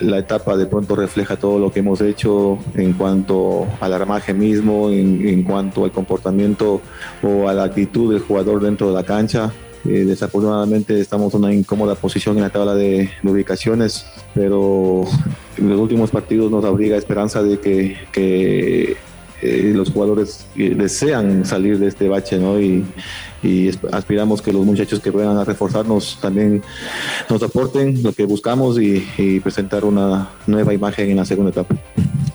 la 0.00 0.18
etapa 0.18 0.56
de 0.56 0.66
pronto 0.66 0.94
refleja 0.94 1.34
todo 1.34 1.58
lo 1.58 1.72
que 1.72 1.80
hemos 1.80 2.00
hecho 2.00 2.56
en 2.76 2.92
cuanto 2.92 3.66
al 3.80 3.92
armaje 3.92 4.32
mismo, 4.32 4.90
en, 4.90 5.42
cuanto 5.42 5.84
al 5.84 5.90
comportamiento 5.90 6.80
o 7.20 7.48
a 7.48 7.52
la 7.52 7.64
actitud 7.64 8.12
del 8.12 8.22
jugador 8.22 8.62
dentro 8.62 8.86
de 8.86 8.94
la 8.94 9.02
cancha. 9.02 9.52
Eh, 9.84 10.04
desafortunadamente 10.04 11.00
estamos 11.00 11.34
en 11.34 11.40
una 11.40 11.52
incómoda 11.52 11.96
posición 11.96 12.36
en 12.36 12.44
la 12.44 12.50
tabla 12.50 12.76
de, 12.76 13.10
ubicaciones, 13.24 14.06
pero 14.36 15.02
en 15.56 15.68
los 15.70 15.80
últimos 15.80 16.12
partidos 16.12 16.48
nos 16.48 16.64
abriga 16.64 16.96
esperanza 16.96 17.42
de 17.42 17.58
que, 17.58 17.96
que 18.12 18.96
eh, 19.40 19.72
los 19.72 19.90
jugadores 19.90 20.46
eh, 20.56 20.74
desean 20.74 21.44
salir 21.44 21.78
de 21.78 21.86
este 21.86 22.08
bache, 22.08 22.38
¿no? 22.38 22.60
Y, 22.60 22.84
aspiramos 23.92 24.42
que 24.42 24.52
los 24.52 24.66
muchachos 24.66 24.98
que 24.98 25.12
vengan 25.12 25.36
a 25.36 25.44
reforzarnos 25.44 26.18
también 26.20 26.60
nos 27.30 27.40
aporten 27.40 28.02
lo 28.02 28.12
que 28.12 28.24
buscamos 28.24 28.80
y, 28.80 29.38
presentar 29.38 29.84
una 29.84 30.30
nueva 30.48 30.74
imagen 30.74 31.10
en 31.10 31.18
la 31.18 31.24
segunda 31.24 31.52
etapa. 31.52 31.76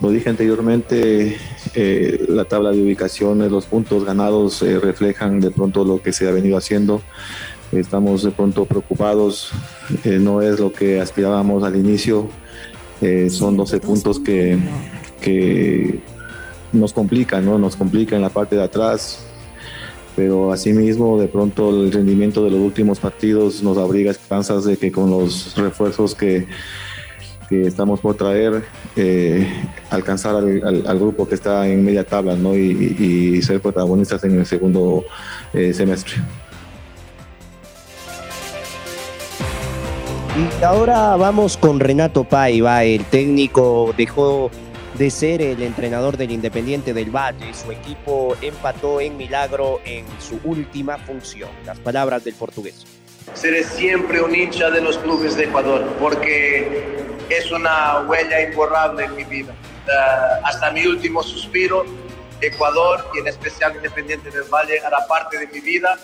Lo 0.00 0.08
dije 0.08 0.30
anteriormente, 0.30 1.36
eh, 1.74 2.24
la 2.26 2.46
tabla 2.46 2.70
de 2.70 2.82
ubicaciones, 2.82 3.52
los 3.52 3.66
puntos 3.66 4.02
ganados 4.06 4.62
reflejan 4.62 5.40
de 5.40 5.50
pronto 5.50 5.84
lo 5.84 6.00
que 6.00 6.14
se 6.14 6.26
ha 6.26 6.30
venido 6.30 6.56
haciendo. 6.56 7.02
Estamos 7.70 8.22
de 8.22 8.30
pronto 8.30 8.64
preocupados, 8.64 9.50
no 10.06 10.40
es 10.40 10.58
lo 10.58 10.72
que 10.72 11.02
aspirábamos 11.02 11.64
al 11.64 11.76
inicio, 11.76 12.30
son 13.28 13.58
12 13.58 13.80
puntos 13.80 14.18
que, 14.20 14.58
que 15.20 16.00
nos 16.74 16.92
complica, 16.92 17.40
¿no? 17.40 17.58
Nos 17.58 17.76
complica 17.76 18.16
en 18.16 18.22
la 18.22 18.28
parte 18.28 18.56
de 18.56 18.62
atrás, 18.62 19.20
pero 20.16 20.52
asimismo 20.52 21.18
de 21.18 21.28
pronto 21.28 21.70
el 21.70 21.92
rendimiento 21.92 22.44
de 22.44 22.50
los 22.50 22.60
últimos 22.60 23.00
partidos 23.00 23.62
nos 23.62 23.78
abriga 23.78 24.10
esperanzas 24.10 24.64
de 24.64 24.76
que 24.76 24.92
con 24.92 25.10
los 25.10 25.56
refuerzos 25.56 26.14
que, 26.14 26.46
que 27.48 27.66
estamos 27.66 28.00
por 28.00 28.16
traer, 28.16 28.64
eh, 28.96 29.46
alcanzar 29.90 30.36
al, 30.36 30.98
grupo 30.98 31.26
que 31.26 31.34
está 31.34 31.66
en 31.68 31.84
media 31.84 32.04
tabla 32.04 32.36
¿no? 32.36 32.54
y, 32.56 33.40
ser 33.42 33.60
protagonistas 33.60 34.24
en 34.24 34.38
el 34.38 34.46
segundo 34.46 35.04
eh, 35.52 35.72
semestre. 35.72 36.14
Y 40.36 40.64
ahora 40.64 41.14
vamos 41.14 41.56
con 41.56 41.78
Renato 41.78 42.24
Paiva, 42.24 42.82
el 42.82 43.04
técnico 43.04 43.94
dejó 43.96 44.50
de 44.94 45.10
ser 45.10 45.42
el 45.42 45.62
entrenador 45.62 46.16
del 46.16 46.30
Independiente 46.30 46.94
del 46.94 47.10
Valle. 47.10 47.52
Su 47.52 47.72
equipo 47.72 48.36
empató 48.40 49.00
en 49.00 49.16
milagro 49.16 49.80
en 49.84 50.06
su 50.20 50.40
última 50.44 50.98
función. 50.98 51.50
Las 51.64 51.78
palabras 51.80 52.24
del 52.24 52.34
portugués. 52.34 52.84
Seré 53.34 53.64
siempre 53.64 54.22
un 54.22 54.34
hincha 54.34 54.70
de 54.70 54.80
los 54.80 54.98
clubes 54.98 55.36
de 55.36 55.44
Ecuador 55.44 55.84
porque 55.98 57.04
es 57.28 57.50
una 57.50 58.00
huella 58.02 58.40
imborrable 58.42 59.04
en 59.04 59.16
mi 59.16 59.24
vida. 59.24 59.52
Uh, 59.86 60.46
hasta 60.46 60.70
mi 60.70 60.86
último 60.86 61.22
suspiro, 61.22 61.84
Ecuador 62.40 63.10
y 63.14 63.18
en 63.18 63.28
especial 63.28 63.74
Independiente 63.74 64.30
del 64.30 64.44
Valle 64.44 64.80
hará 64.80 65.06
parte 65.08 65.38
de 65.38 65.46
mi 65.48 65.60
vida. 65.60 65.98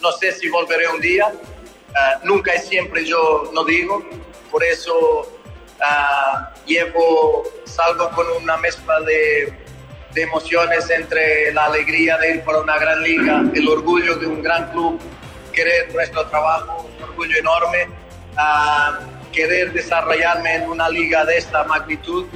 No 0.00 0.12
sé 0.12 0.32
si 0.32 0.48
volveré 0.48 0.88
un 0.88 1.00
día, 1.00 1.28
uh, 1.28 2.26
nunca 2.26 2.54
y 2.54 2.60
siempre 2.60 3.04
yo 3.04 3.50
no 3.52 3.64
digo, 3.64 4.02
por 4.50 4.64
eso 4.64 5.20
uh, 5.80 6.57
llevo, 6.68 7.44
salgo 7.64 8.10
con 8.10 8.26
una 8.42 8.56
mezcla 8.58 9.00
de, 9.00 9.52
de 10.14 10.22
emociones 10.22 10.88
entre 10.90 11.52
la 11.52 11.64
alegría 11.64 12.16
de 12.18 12.36
ir 12.36 12.44
para 12.44 12.60
una 12.60 12.78
gran 12.78 13.02
liga, 13.02 13.42
el 13.54 13.68
orgullo 13.68 14.16
de 14.16 14.26
un 14.26 14.42
gran 14.42 14.70
club, 14.70 15.00
querer 15.52 15.92
nuestro 15.92 16.26
trabajo, 16.28 16.88
un 16.96 17.02
orgullo 17.02 17.36
enorme, 17.38 17.88
querer 19.32 19.72
desarrollarme 19.72 20.56
en 20.56 20.68
una 20.68 20.88
liga 20.88 21.24
de 21.24 21.38
esta 21.38 21.64
magnitud, 21.64 22.26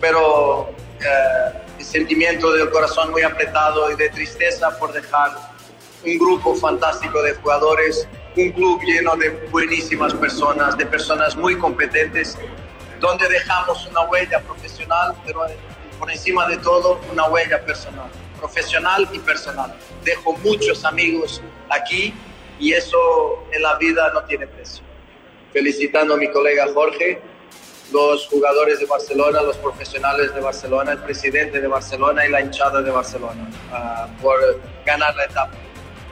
pero 0.00 0.70
eh, 1.00 1.58
el 1.78 1.84
sentimiento 1.84 2.52
del 2.52 2.70
corazón 2.70 3.10
muy 3.10 3.22
apretado 3.22 3.90
y 3.90 3.96
de 3.96 4.08
tristeza 4.10 4.78
por 4.78 4.92
dejar 4.92 5.32
un 6.04 6.18
grupo 6.18 6.54
fantástico 6.54 7.22
de 7.22 7.34
jugadores, 7.34 8.08
un 8.36 8.52
club 8.52 8.80
lleno 8.82 9.16
de 9.16 9.30
buenísimas 9.50 10.14
personas, 10.14 10.76
de 10.76 10.86
personas 10.86 11.36
muy 11.36 11.56
competentes, 11.56 12.38
donde 13.00 13.28
dejamos 13.28 13.86
una 13.86 14.02
huella 14.02 14.40
profesional, 14.40 15.14
pero 15.24 15.46
por 15.98 16.10
encima 16.10 16.46
de 16.48 16.56
todo 16.58 17.00
una 17.12 17.28
huella 17.28 17.60
personal, 17.64 18.10
profesional 18.38 19.08
y 19.12 19.18
personal. 19.18 19.74
Dejo 20.04 20.32
muchos 20.38 20.84
amigos 20.84 21.42
aquí 21.68 22.14
y 22.58 22.72
eso 22.72 23.44
en 23.52 23.62
la 23.62 23.76
vida 23.76 24.10
no 24.12 24.22
tiene 24.24 24.46
precio. 24.46 24.82
Felicitando 25.52 26.14
a 26.14 26.16
mi 26.16 26.30
colega 26.30 26.66
Jorge, 26.72 27.20
los 27.92 28.26
jugadores 28.26 28.80
de 28.80 28.86
Barcelona, 28.86 29.40
los 29.42 29.56
profesionales 29.56 30.34
de 30.34 30.40
Barcelona, 30.40 30.92
el 30.92 30.98
presidente 30.98 31.60
de 31.60 31.68
Barcelona 31.68 32.26
y 32.26 32.30
la 32.30 32.40
hinchada 32.40 32.82
de 32.82 32.90
Barcelona 32.90 33.48
uh, 33.72 34.22
por 34.22 34.38
ganar 34.84 35.14
la 35.16 35.24
etapa. 35.24 35.54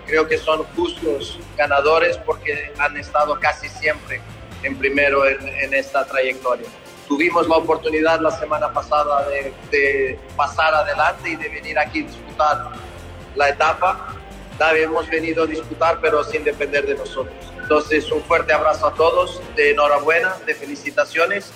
Creo 0.07 0.27
que 0.27 0.38
son 0.38 0.64
justos 0.75 1.38
ganadores 1.57 2.16
porque 2.18 2.72
han 2.79 2.96
estado 2.96 3.38
casi 3.40 3.68
siempre 3.68 4.20
en 4.62 4.77
primero 4.77 5.27
en, 5.27 5.47
en 5.47 5.75
esta 5.75 6.05
trayectoria. 6.05 6.66
Tuvimos 7.09 7.49
la 7.49 7.57
oportunidad 7.57 8.21
la 8.21 8.33
semana 8.33 8.73
pasada 8.73 9.29
de, 9.29 9.53
de 9.71 10.19
pasar 10.37 10.75
adelante 10.75 11.31
y 11.31 11.37
de 11.37 11.49
venir 11.49 11.79
aquí 11.79 12.01
a 12.01 12.07
disputar 12.07 12.73
la 13.37 13.51
etapa 13.51 14.16
la 14.59 14.77
hemos 14.77 15.09
venido 15.09 15.45
a 15.45 15.47
disputar, 15.47 15.99
pero 16.01 16.25
sin 16.25 16.45
depender 16.45 16.87
de 16.87 16.95
nosotros. 16.95 17.35
Entonces, 17.61 18.11
un 18.11 18.23
fuerte 18.23 18.53
abrazo 18.53 18.87
a 18.87 18.95
todos, 18.95 19.42
de 19.55 19.73
enhorabuena, 19.73 20.37
de 20.47 20.55
felicitaciones. 20.55 21.53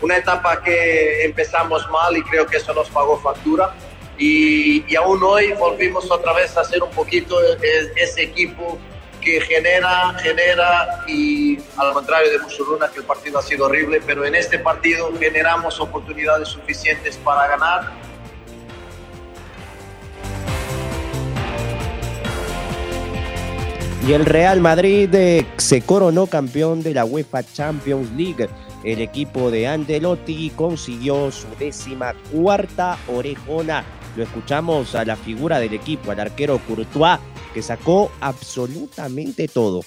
Una 0.00 0.18
etapa 0.18 0.62
que 0.62 1.24
empezamos 1.24 1.88
mal 1.90 2.16
y 2.16 2.22
creo 2.22 2.46
que 2.46 2.58
eso 2.58 2.72
nos 2.74 2.88
pagó 2.90 3.18
factura. 3.18 3.74
Y, 4.18 4.84
y 4.90 4.96
aún 4.96 5.22
hoy 5.22 5.52
volvimos 5.54 6.10
otra 6.10 6.32
vez 6.32 6.56
a 6.56 6.64
ser 6.64 6.82
un 6.82 6.90
poquito 6.90 7.38
ese 7.96 8.22
equipo 8.22 8.78
que 9.26 9.40
genera, 9.40 10.14
genera 10.22 11.02
y 11.08 11.58
al 11.76 11.92
contrario 11.92 12.30
de 12.30 12.38
Musuruna, 12.38 12.88
que 12.88 13.00
el 13.00 13.04
partido 13.04 13.40
ha 13.40 13.42
sido 13.42 13.64
horrible, 13.66 14.00
pero 14.06 14.24
en 14.24 14.36
este 14.36 14.56
partido 14.56 15.10
generamos 15.18 15.80
oportunidades 15.80 16.46
suficientes 16.46 17.16
para 17.16 17.48
ganar 17.48 17.92
Y 24.06 24.12
el 24.12 24.24
Real 24.24 24.60
Madrid 24.60 25.12
eh, 25.12 25.44
se 25.56 25.82
coronó 25.82 26.28
campeón 26.28 26.84
de 26.84 26.94
la 26.94 27.04
UEFA 27.04 27.42
Champions 27.42 28.08
League. 28.12 28.48
El 28.84 29.00
equipo 29.00 29.50
de 29.50 29.66
Angelotti 29.66 30.50
consiguió 30.50 31.32
su 31.32 31.48
décima 31.58 32.14
cuarta 32.30 32.96
orejona. 33.08 33.82
Lo 34.14 34.22
escuchamos 34.22 34.94
a 34.94 35.04
la 35.04 35.16
figura 35.16 35.58
del 35.58 35.74
equipo, 35.74 36.12
al 36.12 36.20
arquero 36.20 36.60
Courtois, 36.68 37.18
que 37.56 37.62
sacó 37.62 38.12
absolutamente 38.20 39.48
todo. 39.48 39.80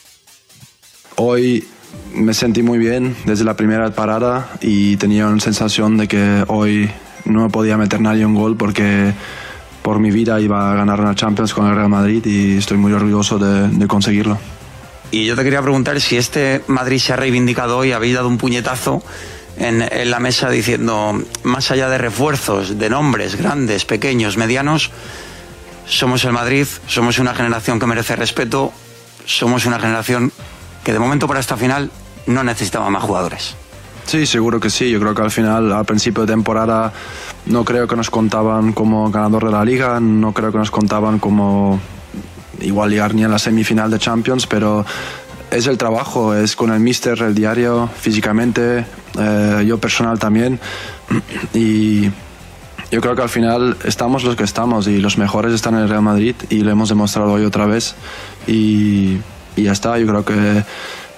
Hoy 1.17 1.63
me 2.15 2.33
sentí 2.33 2.63
muy 2.63 2.79
bien 2.79 3.15
desde 3.25 3.43
la 3.43 3.55
primera 3.55 3.93
parada 3.93 4.49
y 4.59 4.97
tenía 4.97 5.27
una 5.27 5.39
sensación 5.39 5.95
de 5.95 6.07
que 6.07 6.43
hoy 6.47 6.89
no 7.25 7.47
podía 7.49 7.77
meter 7.77 8.01
nadie 8.01 8.25
un 8.25 8.33
gol 8.33 8.57
porque 8.57 9.13
por 9.83 9.99
mi 9.99 10.09
vida 10.09 10.41
iba 10.41 10.71
a 10.71 10.73
ganar 10.73 10.99
una 10.99 11.13
Champions 11.13 11.53
con 11.53 11.67
el 11.67 11.75
Real 11.75 11.89
Madrid 11.89 12.25
y 12.25 12.57
estoy 12.57 12.77
muy 12.77 12.91
orgulloso 12.91 13.37
de, 13.37 13.67
de 13.67 13.87
conseguirlo. 13.87 14.39
Y 15.11 15.27
yo 15.27 15.35
te 15.35 15.43
quería 15.43 15.61
preguntar 15.61 16.01
si 16.01 16.17
este 16.17 16.63
Madrid 16.65 16.97
se 16.97 17.13
ha 17.13 17.17
reivindicado 17.17 17.77
hoy, 17.77 17.91
habéis 17.91 18.15
dado 18.15 18.29
un 18.29 18.39
puñetazo 18.39 19.03
en, 19.59 19.83
en, 19.83 20.09
la 20.09 20.19
mesa 20.19 20.49
diciendo, 20.49 21.21
más 21.43 21.69
allá 21.69 21.87
de 21.87 21.99
refuerzos, 21.99 22.79
de 22.79 22.89
nombres 22.89 23.35
grandes, 23.35 23.85
pequeños, 23.85 24.37
medianos, 24.37 24.89
somos 25.89 26.23
el 26.23 26.31
Madrid, 26.31 26.67
somos 26.87 27.17
una 27.19 27.33
generación 27.33 27.79
que 27.79 27.87
merece 27.87 28.15
respeto, 28.15 28.71
somos 29.25 29.65
una 29.65 29.79
generación 29.79 30.31
que 30.83 30.93
de 30.93 30.99
momento 30.99 31.27
para 31.27 31.39
esta 31.39 31.57
final 31.57 31.91
no 32.27 32.43
necesitaba 32.43 32.89
más 32.89 33.03
jugadores. 33.03 33.55
Sí, 34.05 34.25
seguro 34.25 34.59
que 34.59 34.69
sí. 34.69 34.89
Yo 34.89 34.99
creo 34.99 35.13
que 35.13 35.21
al 35.21 35.31
final, 35.31 35.71
al 35.71 35.85
principio 35.85 36.25
de 36.25 36.33
temporada, 36.33 36.93
no 37.47 37.65
creo 37.65 37.87
que 37.87 37.95
nos 37.95 38.09
contaban 38.09 38.73
como 38.73 39.09
ganador 39.11 39.45
de 39.45 39.51
la 39.51 39.65
liga, 39.65 39.99
no 39.99 40.31
creo 40.31 40.51
que 40.51 40.57
nos 40.57 40.71
contaban 40.71 41.19
como 41.19 41.79
igual 42.61 42.89
llegar 42.89 43.13
ni 43.15 43.23
a 43.23 43.27
la 43.27 43.39
semifinal 43.39 43.89
de 43.91 43.99
Champions, 43.99 44.47
pero 44.47 44.85
es 45.51 45.67
el 45.67 45.77
trabajo, 45.77 46.35
es 46.35 46.55
con 46.55 46.71
el 46.71 46.79
mister, 46.79 47.21
el 47.21 47.33
diario, 47.33 47.89
físicamente, 47.99 48.85
eh, 49.17 49.63
yo 49.65 49.77
personal 49.79 50.19
también. 50.19 50.59
Y 51.53 52.09
yo 52.91 53.01
creo 53.01 53.15
que 53.15 53.21
al 53.21 53.29
final 53.29 53.77
estamos 53.83 54.23
los 54.23 54.35
que 54.35 54.43
estamos 54.43 54.87
y 54.87 54.99
los 54.99 55.17
mejores 55.17 55.53
están 55.53 55.75
en 55.75 55.81
el 55.81 55.89
Real 55.89 56.01
Madrid 56.01 56.35
y 56.49 56.61
lo 56.61 56.71
hemos 56.71 56.89
demostrado 56.89 57.31
hoy 57.31 57.45
otra 57.45 57.65
vez. 57.65 57.95
Y, 58.47 59.17
y 59.55 59.63
ya 59.63 59.71
está, 59.71 59.97
yo 59.99 60.07
creo 60.07 60.25
que 60.25 60.63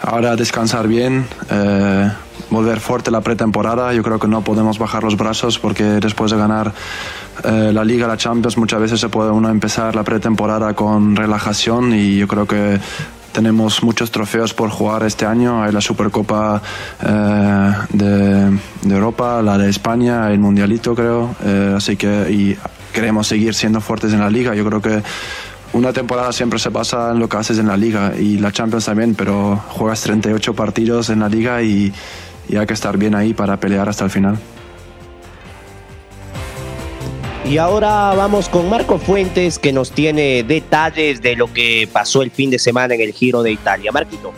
ahora 0.02 0.36
descansar 0.36 0.88
bien. 0.88 1.26
Eh, 1.50 2.12
volver 2.50 2.80
fuerte 2.80 3.10
la 3.10 3.22
pretemporada. 3.22 3.94
Yo 3.94 4.04
creo 4.04 4.20
que 4.20 4.28
no 4.28 4.44
podemos 4.44 4.78
bajar 4.78 5.04
los 5.04 5.18
brazos 5.18 5.58
porque 5.58 5.84
después 5.84 6.32
de 6.32 6.38
ganar 6.38 6.74
eh, 7.44 7.72
la 7.74 7.84
Liga, 7.84 8.08
la 8.08 8.18
Champions, 8.18 8.58
muchas 8.58 8.80
veces 8.80 9.00
se 9.00 9.10
puede 9.10 9.32
uno 9.32 9.50
empezar 9.50 9.96
la 9.96 10.04
pretemporada 10.04 10.74
con 10.74 11.16
relajación 11.16 11.94
y 11.94 12.18
yo 12.18 12.28
creo 12.28 12.46
que 12.46 12.80
tenemos 13.32 13.84
muchos 13.84 14.12
trofeos 14.12 14.54
por 14.54 14.70
jugar 14.70 15.04
este 15.04 15.26
año. 15.26 15.64
Hay 15.64 15.72
la 15.72 15.82
Supercopa 15.82 16.62
eh, 17.02 17.74
de, 17.94 18.60
Europa, 18.90 19.42
la 19.42 19.58
de 19.58 19.70
España, 19.70 20.32
el 20.32 20.40
Mundialito 20.40 20.96
creo. 20.96 21.36
Eh, 21.44 21.74
así 21.76 21.96
que 21.96 22.32
y 22.32 22.58
queremos 22.94 23.28
seguir 23.28 23.54
siendo 23.54 23.82
fuertes 23.82 24.14
en 24.14 24.20
la 24.20 24.30
liga. 24.30 24.54
Yo 24.56 24.66
creo 24.66 24.82
que 24.82 25.02
una 25.74 25.94
temporada 25.94 26.32
siempre 26.34 26.60
se 26.60 26.72
pasa 26.72 27.12
en 27.12 27.20
lo 27.20 27.30
que 27.30 27.38
haces 27.38 27.58
en 27.58 27.68
la 27.68 27.78
liga 27.78 28.14
y 28.18 28.38
la 28.38 28.52
Champions 28.52 28.86
también, 28.86 29.16
pero 29.16 29.58
juegas 29.70 30.02
38 30.02 30.54
partidos 30.54 31.10
en 31.10 31.20
la 31.20 31.30
liga 31.30 31.62
y 31.62 31.94
hay 32.56 32.66
que 32.66 32.74
estar 32.74 32.98
bien 32.98 33.16
ahí 33.16 33.34
para 33.34 33.58
pelear 33.58 33.88
hasta 33.88 34.04
el 34.04 34.10
final. 34.10 34.38
Y 37.52 37.58
ahora 37.58 38.14
vamos 38.16 38.48
con 38.48 38.70
Marco 38.70 38.98
Fuentes 38.98 39.60
que 39.60 39.74
nos 39.74 39.92
tiene 39.92 40.42
detalles 40.42 41.22
de 41.22 41.36
lo 41.36 41.52
que 41.52 41.86
pasó 41.92 42.22
el 42.22 42.32
fin 42.32 42.50
de 42.50 42.58
semana 42.58 42.96
en 42.96 43.02
el 43.02 43.12
Giro 43.12 43.44
de 43.44 43.52
Italia. 43.52 43.92
Marquito. 43.92 44.32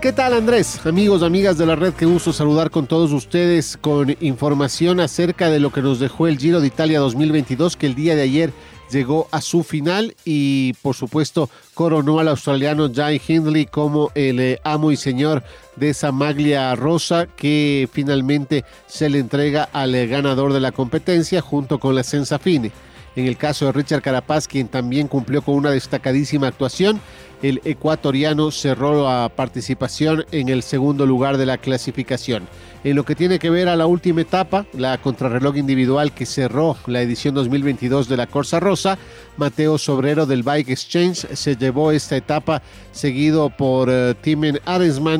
¿Qué 0.00 0.10
tal 0.10 0.32
Andrés? 0.32 0.80
Amigos, 0.86 1.22
amigas 1.22 1.58
de 1.58 1.66
la 1.66 1.76
red, 1.76 1.92
qué 1.92 2.06
gusto 2.06 2.32
saludar 2.32 2.70
con 2.70 2.86
todos 2.86 3.12
ustedes 3.12 3.76
con 3.76 4.16
información 4.20 5.00
acerca 5.00 5.50
de 5.50 5.60
lo 5.60 5.70
que 5.70 5.82
nos 5.82 6.00
dejó 6.00 6.28
el 6.28 6.38
Giro 6.38 6.62
de 6.62 6.68
Italia 6.68 6.98
2022 7.00 7.76
que 7.76 7.84
el 7.88 7.94
día 7.94 8.16
de 8.16 8.22
ayer 8.22 8.52
llegó 8.90 9.28
a 9.30 9.40
su 9.40 9.62
final 9.62 10.14
y 10.24 10.74
por 10.82 10.94
supuesto 10.94 11.50
coronó 11.74 12.18
al 12.18 12.28
australiano 12.28 12.90
Jai 12.92 13.20
Hindley 13.26 13.66
como 13.66 14.10
el 14.14 14.40
eh, 14.40 14.60
amo 14.64 14.92
y 14.92 14.96
señor 14.96 15.42
de 15.76 15.90
esa 15.90 16.12
maglia 16.12 16.74
rosa 16.74 17.26
que 17.26 17.88
finalmente 17.92 18.64
se 18.86 19.08
le 19.08 19.18
entrega 19.18 19.68
al 19.72 19.94
eh, 19.94 20.06
ganador 20.06 20.52
de 20.52 20.60
la 20.60 20.72
competencia 20.72 21.40
junto 21.40 21.78
con 21.78 21.94
la 21.94 22.02
Senza 22.02 22.38
Fine. 22.38 22.72
En 23.16 23.26
el 23.26 23.38
caso 23.38 23.64
de 23.64 23.72
Richard 23.72 24.02
Carapaz, 24.02 24.46
quien 24.46 24.68
también 24.68 25.08
cumplió 25.08 25.40
con 25.40 25.54
una 25.54 25.70
destacadísima 25.70 26.48
actuación, 26.48 27.00
el 27.42 27.62
ecuatoriano 27.64 28.50
cerró 28.50 29.04
la 29.04 29.30
participación 29.34 30.24
en 30.32 30.48
el 30.50 30.62
segundo 30.62 31.06
lugar 31.06 31.38
de 31.38 31.46
la 31.46 31.58
clasificación. 31.58 32.46
En 32.84 32.94
lo 32.94 33.04
que 33.04 33.14
tiene 33.14 33.38
que 33.38 33.50
ver 33.50 33.68
a 33.68 33.76
la 33.76 33.86
última 33.86 34.20
etapa, 34.20 34.66
la 34.74 34.98
contrarreloj 34.98 35.56
individual 35.56 36.12
que 36.12 36.26
cerró 36.26 36.76
la 36.86 37.02
edición 37.02 37.34
2022 37.34 38.08
de 38.08 38.16
la 38.16 38.26
Corsa 38.26 38.60
Rosa, 38.60 38.98
Mateo 39.36 39.78
Sobrero 39.78 40.26
del 40.26 40.42
Bike 40.42 40.70
Exchange 40.70 41.26
se 41.32 41.56
llevó 41.56 41.92
esta 41.92 42.16
etapa 42.16 42.62
seguido 42.92 43.50
por 43.50 43.88
uh, 43.88 44.14
Timen 44.14 44.60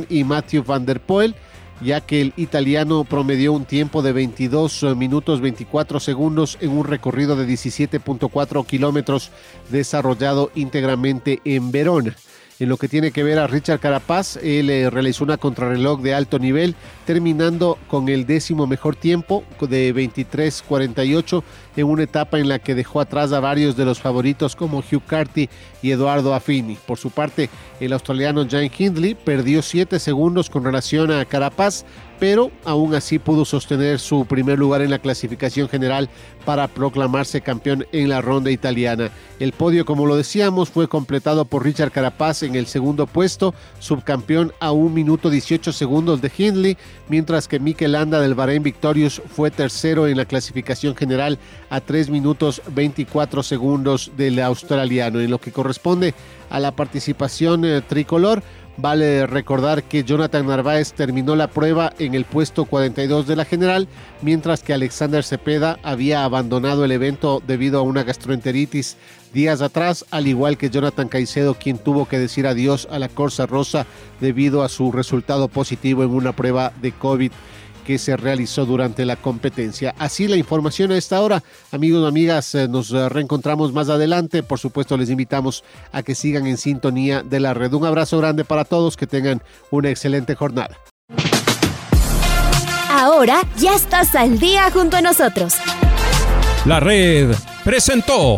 y 0.09 0.25
Matthew 0.25 0.65
van 0.65 0.87
der 0.87 1.01
Poel. 1.01 1.35
Ya 1.81 2.01
que 2.01 2.21
el 2.21 2.33
italiano 2.37 3.05
promedió 3.05 3.53
un 3.53 3.65
tiempo 3.65 4.03
de 4.03 4.13
22 4.13 4.97
minutos 4.97 5.41
24 5.41 6.01
segundos 6.01 6.59
en 6.61 6.71
un 6.71 6.85
recorrido 6.85 7.37
de 7.37 7.47
17.4 7.47 8.67
kilómetros 8.67 9.31
desarrollado 9.71 10.51
íntegramente 10.55 11.41
en 11.45 11.71
Verona. 11.71 12.17
En 12.59 12.71
lo 12.71 12.79
que 12.79 12.89
tiene 12.89 13.11
que 13.11 13.23
ver 13.23 13.39
a 13.39 13.47
Richard 13.47 13.81
Carapaz, 13.81 14.39
él 14.39 14.71
eh, 14.71 14.89
realizó 14.89 15.25
una 15.25 15.37
contrarreloj 15.37 16.01
de 16.01 16.15
alto 16.15 16.39
nivel, 16.39 16.75
terminando 17.05 17.77
con 17.87 18.09
el 18.09 18.25
décimo 18.25 18.67
mejor 18.67 18.97
tiempo 18.97 19.45
de 19.61 19.95
23.48 19.95 21.43
en 21.77 21.87
una 21.87 22.05
etapa 22.05 22.39
en 22.39 22.49
la 22.49 22.59
que 22.59 22.75
dejó 22.75 23.01
atrás 23.01 23.33
a 23.33 23.41
varios 23.41 23.77
de 23.77 23.85
los 23.85 24.01
favoritos 24.01 24.57
como 24.57 24.79
Hugh 24.79 25.05
Carty 25.07 25.49
y 25.83 25.91
Eduardo 25.91 26.35
Affini. 26.35 26.77
Por 26.87 26.99
su 26.99 27.11
parte, 27.11 27.51
el 27.81 27.93
australiano 27.93 28.47
Jan 28.49 28.71
Hindley 28.77 29.15
perdió 29.15 29.63
7 29.63 29.99
segundos 29.99 30.51
con 30.51 30.65
relación 30.65 31.11
a 31.11 31.25
Carapaz, 31.25 31.85
pero 32.19 32.51
aún 32.65 32.95
así 32.95 33.19
pudo 33.19 33.45
sostener 33.45 33.99
su 33.99 34.25
primer 34.25 34.59
lugar 34.59 34.81
en 34.81 34.91
la 34.91 34.99
clasificación 34.99 35.69
general 35.69 36.09
para 36.45 36.69
proclamarse 36.69 37.41
campeón 37.41 37.87
en 37.93 38.09
la 38.09 38.21
ronda 38.21 38.51
italiana. 38.51 39.11
El 39.39 39.53
podio, 39.53 39.85
como 39.85 40.07
lo 40.07 40.17
decíamos, 40.17 40.71
fue 40.71 40.89
completado 40.89 41.45
por 41.45 41.65
Richard 41.65 41.91
Carapaz 41.91 42.43
en 42.43 42.55
el 42.55 42.67
segundo 42.67 43.07
puesto, 43.07 43.55
subcampeón 43.81 44.53
a 44.61 44.73
1 44.73 44.89
minuto 44.91 45.29
18 45.29 45.73
segundos 45.73 46.23
de 46.23 46.33
Hindley, 46.37 46.79
mientras 47.09 47.49
que 47.49 47.61
Mikel 47.61 47.93
Landa 47.93 48.21
del 48.21 48.35
Bahrein 48.35 48.63
Victorious 48.63 49.21
fue 49.29 49.51
tercero 49.51 50.07
en 50.07 50.17
la 50.17 50.25
clasificación 50.25 50.97
general 50.97 51.39
a 51.71 51.81
3 51.81 52.11
minutos 52.11 52.63
24 52.75 53.43
segundos 53.43 54.13
del 54.17 54.39
australiano. 54.41 55.21
En 55.21 55.31
lo 55.31 55.39
que 55.39 55.53
corresponde 55.53 56.15
a 56.51 56.61
la 56.61 56.73
participación 56.73 57.65
eh, 57.65 57.83
tricolor, 57.87 58.43
Vale 58.79 59.27
recordar 59.27 59.85
que 59.85 60.05
Jonathan 60.05 60.47
Narváez 60.47 60.93
terminó 60.93 61.35
la 61.35 61.49
prueba 61.49 61.95
en 61.99 62.15
el 62.15 62.27
puesto 62.27 62.67
42 62.67 63.27
de 63.27 63.35
la 63.35 63.47
general, 63.47 63.89
mientras 64.21 64.63
que 64.63 64.75
Alexander 64.75 65.25
Cepeda 65.25 65.79
había 65.83 66.25
abandonado 66.25 66.85
el 66.85 66.93
evento 66.93 67.43
debido 67.47 67.79
a 67.79 67.83
una 67.83 68.03
gastroenteritis 68.03 68.99
días 69.33 69.63
atrás, 69.63 70.05
al 70.11 70.27
igual 70.27 70.59
que 70.59 70.69
Jonathan 70.69 71.09
Caicedo, 71.09 71.55
quien 71.55 71.79
tuvo 71.79 72.07
que 72.07 72.19
decir 72.19 72.47
adiós 72.47 72.87
a 72.91 72.99
la 72.99 73.09
Corsa 73.09 73.47
Rosa 73.47 73.87
debido 74.21 74.63
a 74.63 74.69
su 74.69 74.93
resultado 74.93 75.49
positivo 75.49 76.05
en 76.05 76.11
una 76.11 76.37
prueba 76.37 76.73
de 76.83 76.93
COVID 76.93 77.33
que 77.87 77.99
se 77.99 78.17
realizó 78.17 78.67
durante 78.67 79.05
la 79.07 79.15
competencia. 79.15 79.95
Así 79.99 80.27
la 80.27 80.37
información 80.37 80.91
a 80.91 80.99
esta 80.99 81.21
hora. 81.21 81.43
Amigos 81.71 82.03
y 82.03 82.09
amigas, 82.09 82.55
eh, 82.57 82.67
nos 82.67 82.91
eh, 82.91 83.09
reencontramos 83.09 83.73
más 83.73 83.89
adelante. 83.89 84.43
Por 84.43 84.59
supuesto, 84.59 84.97
les 84.97 85.09
invitamos 85.09 85.63
a 85.93 86.03
que 86.03 86.17
sigan 86.17 86.47
en 86.49 86.57
sintonía 86.57 87.23
de 87.23 87.39
la 87.39 87.55
red. 87.55 87.73
Un 87.73 87.87
abrazo 87.87 88.19
grande 88.19 88.45
para 88.45 88.65
todos, 88.65 88.97
que 88.97 89.07
tengan 89.07 89.41
una 89.71 89.89
excelente 89.89 90.35
jornada. 90.35 90.77
Ahora 92.91 93.43
ya 93.57 93.77
estás 93.77 94.17
al 94.17 94.41
día 94.41 94.69
junto 94.73 94.97
a 94.97 95.01
nosotros. 95.01 95.55
La 96.65 96.81
red 96.81 97.33
presentó. 97.63 98.37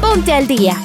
Ponte 0.00 0.32
al 0.32 0.46
día. 0.46 0.80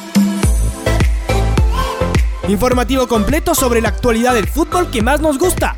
Informativo 2.48 3.08
completo 3.08 3.54
sobre 3.54 3.80
la 3.80 3.90
actualidad 3.90 4.34
del 4.34 4.48
fútbol 4.48 4.90
que 4.90 5.04
más 5.04 5.22
nos 5.22 5.38
gusta 5.38 5.78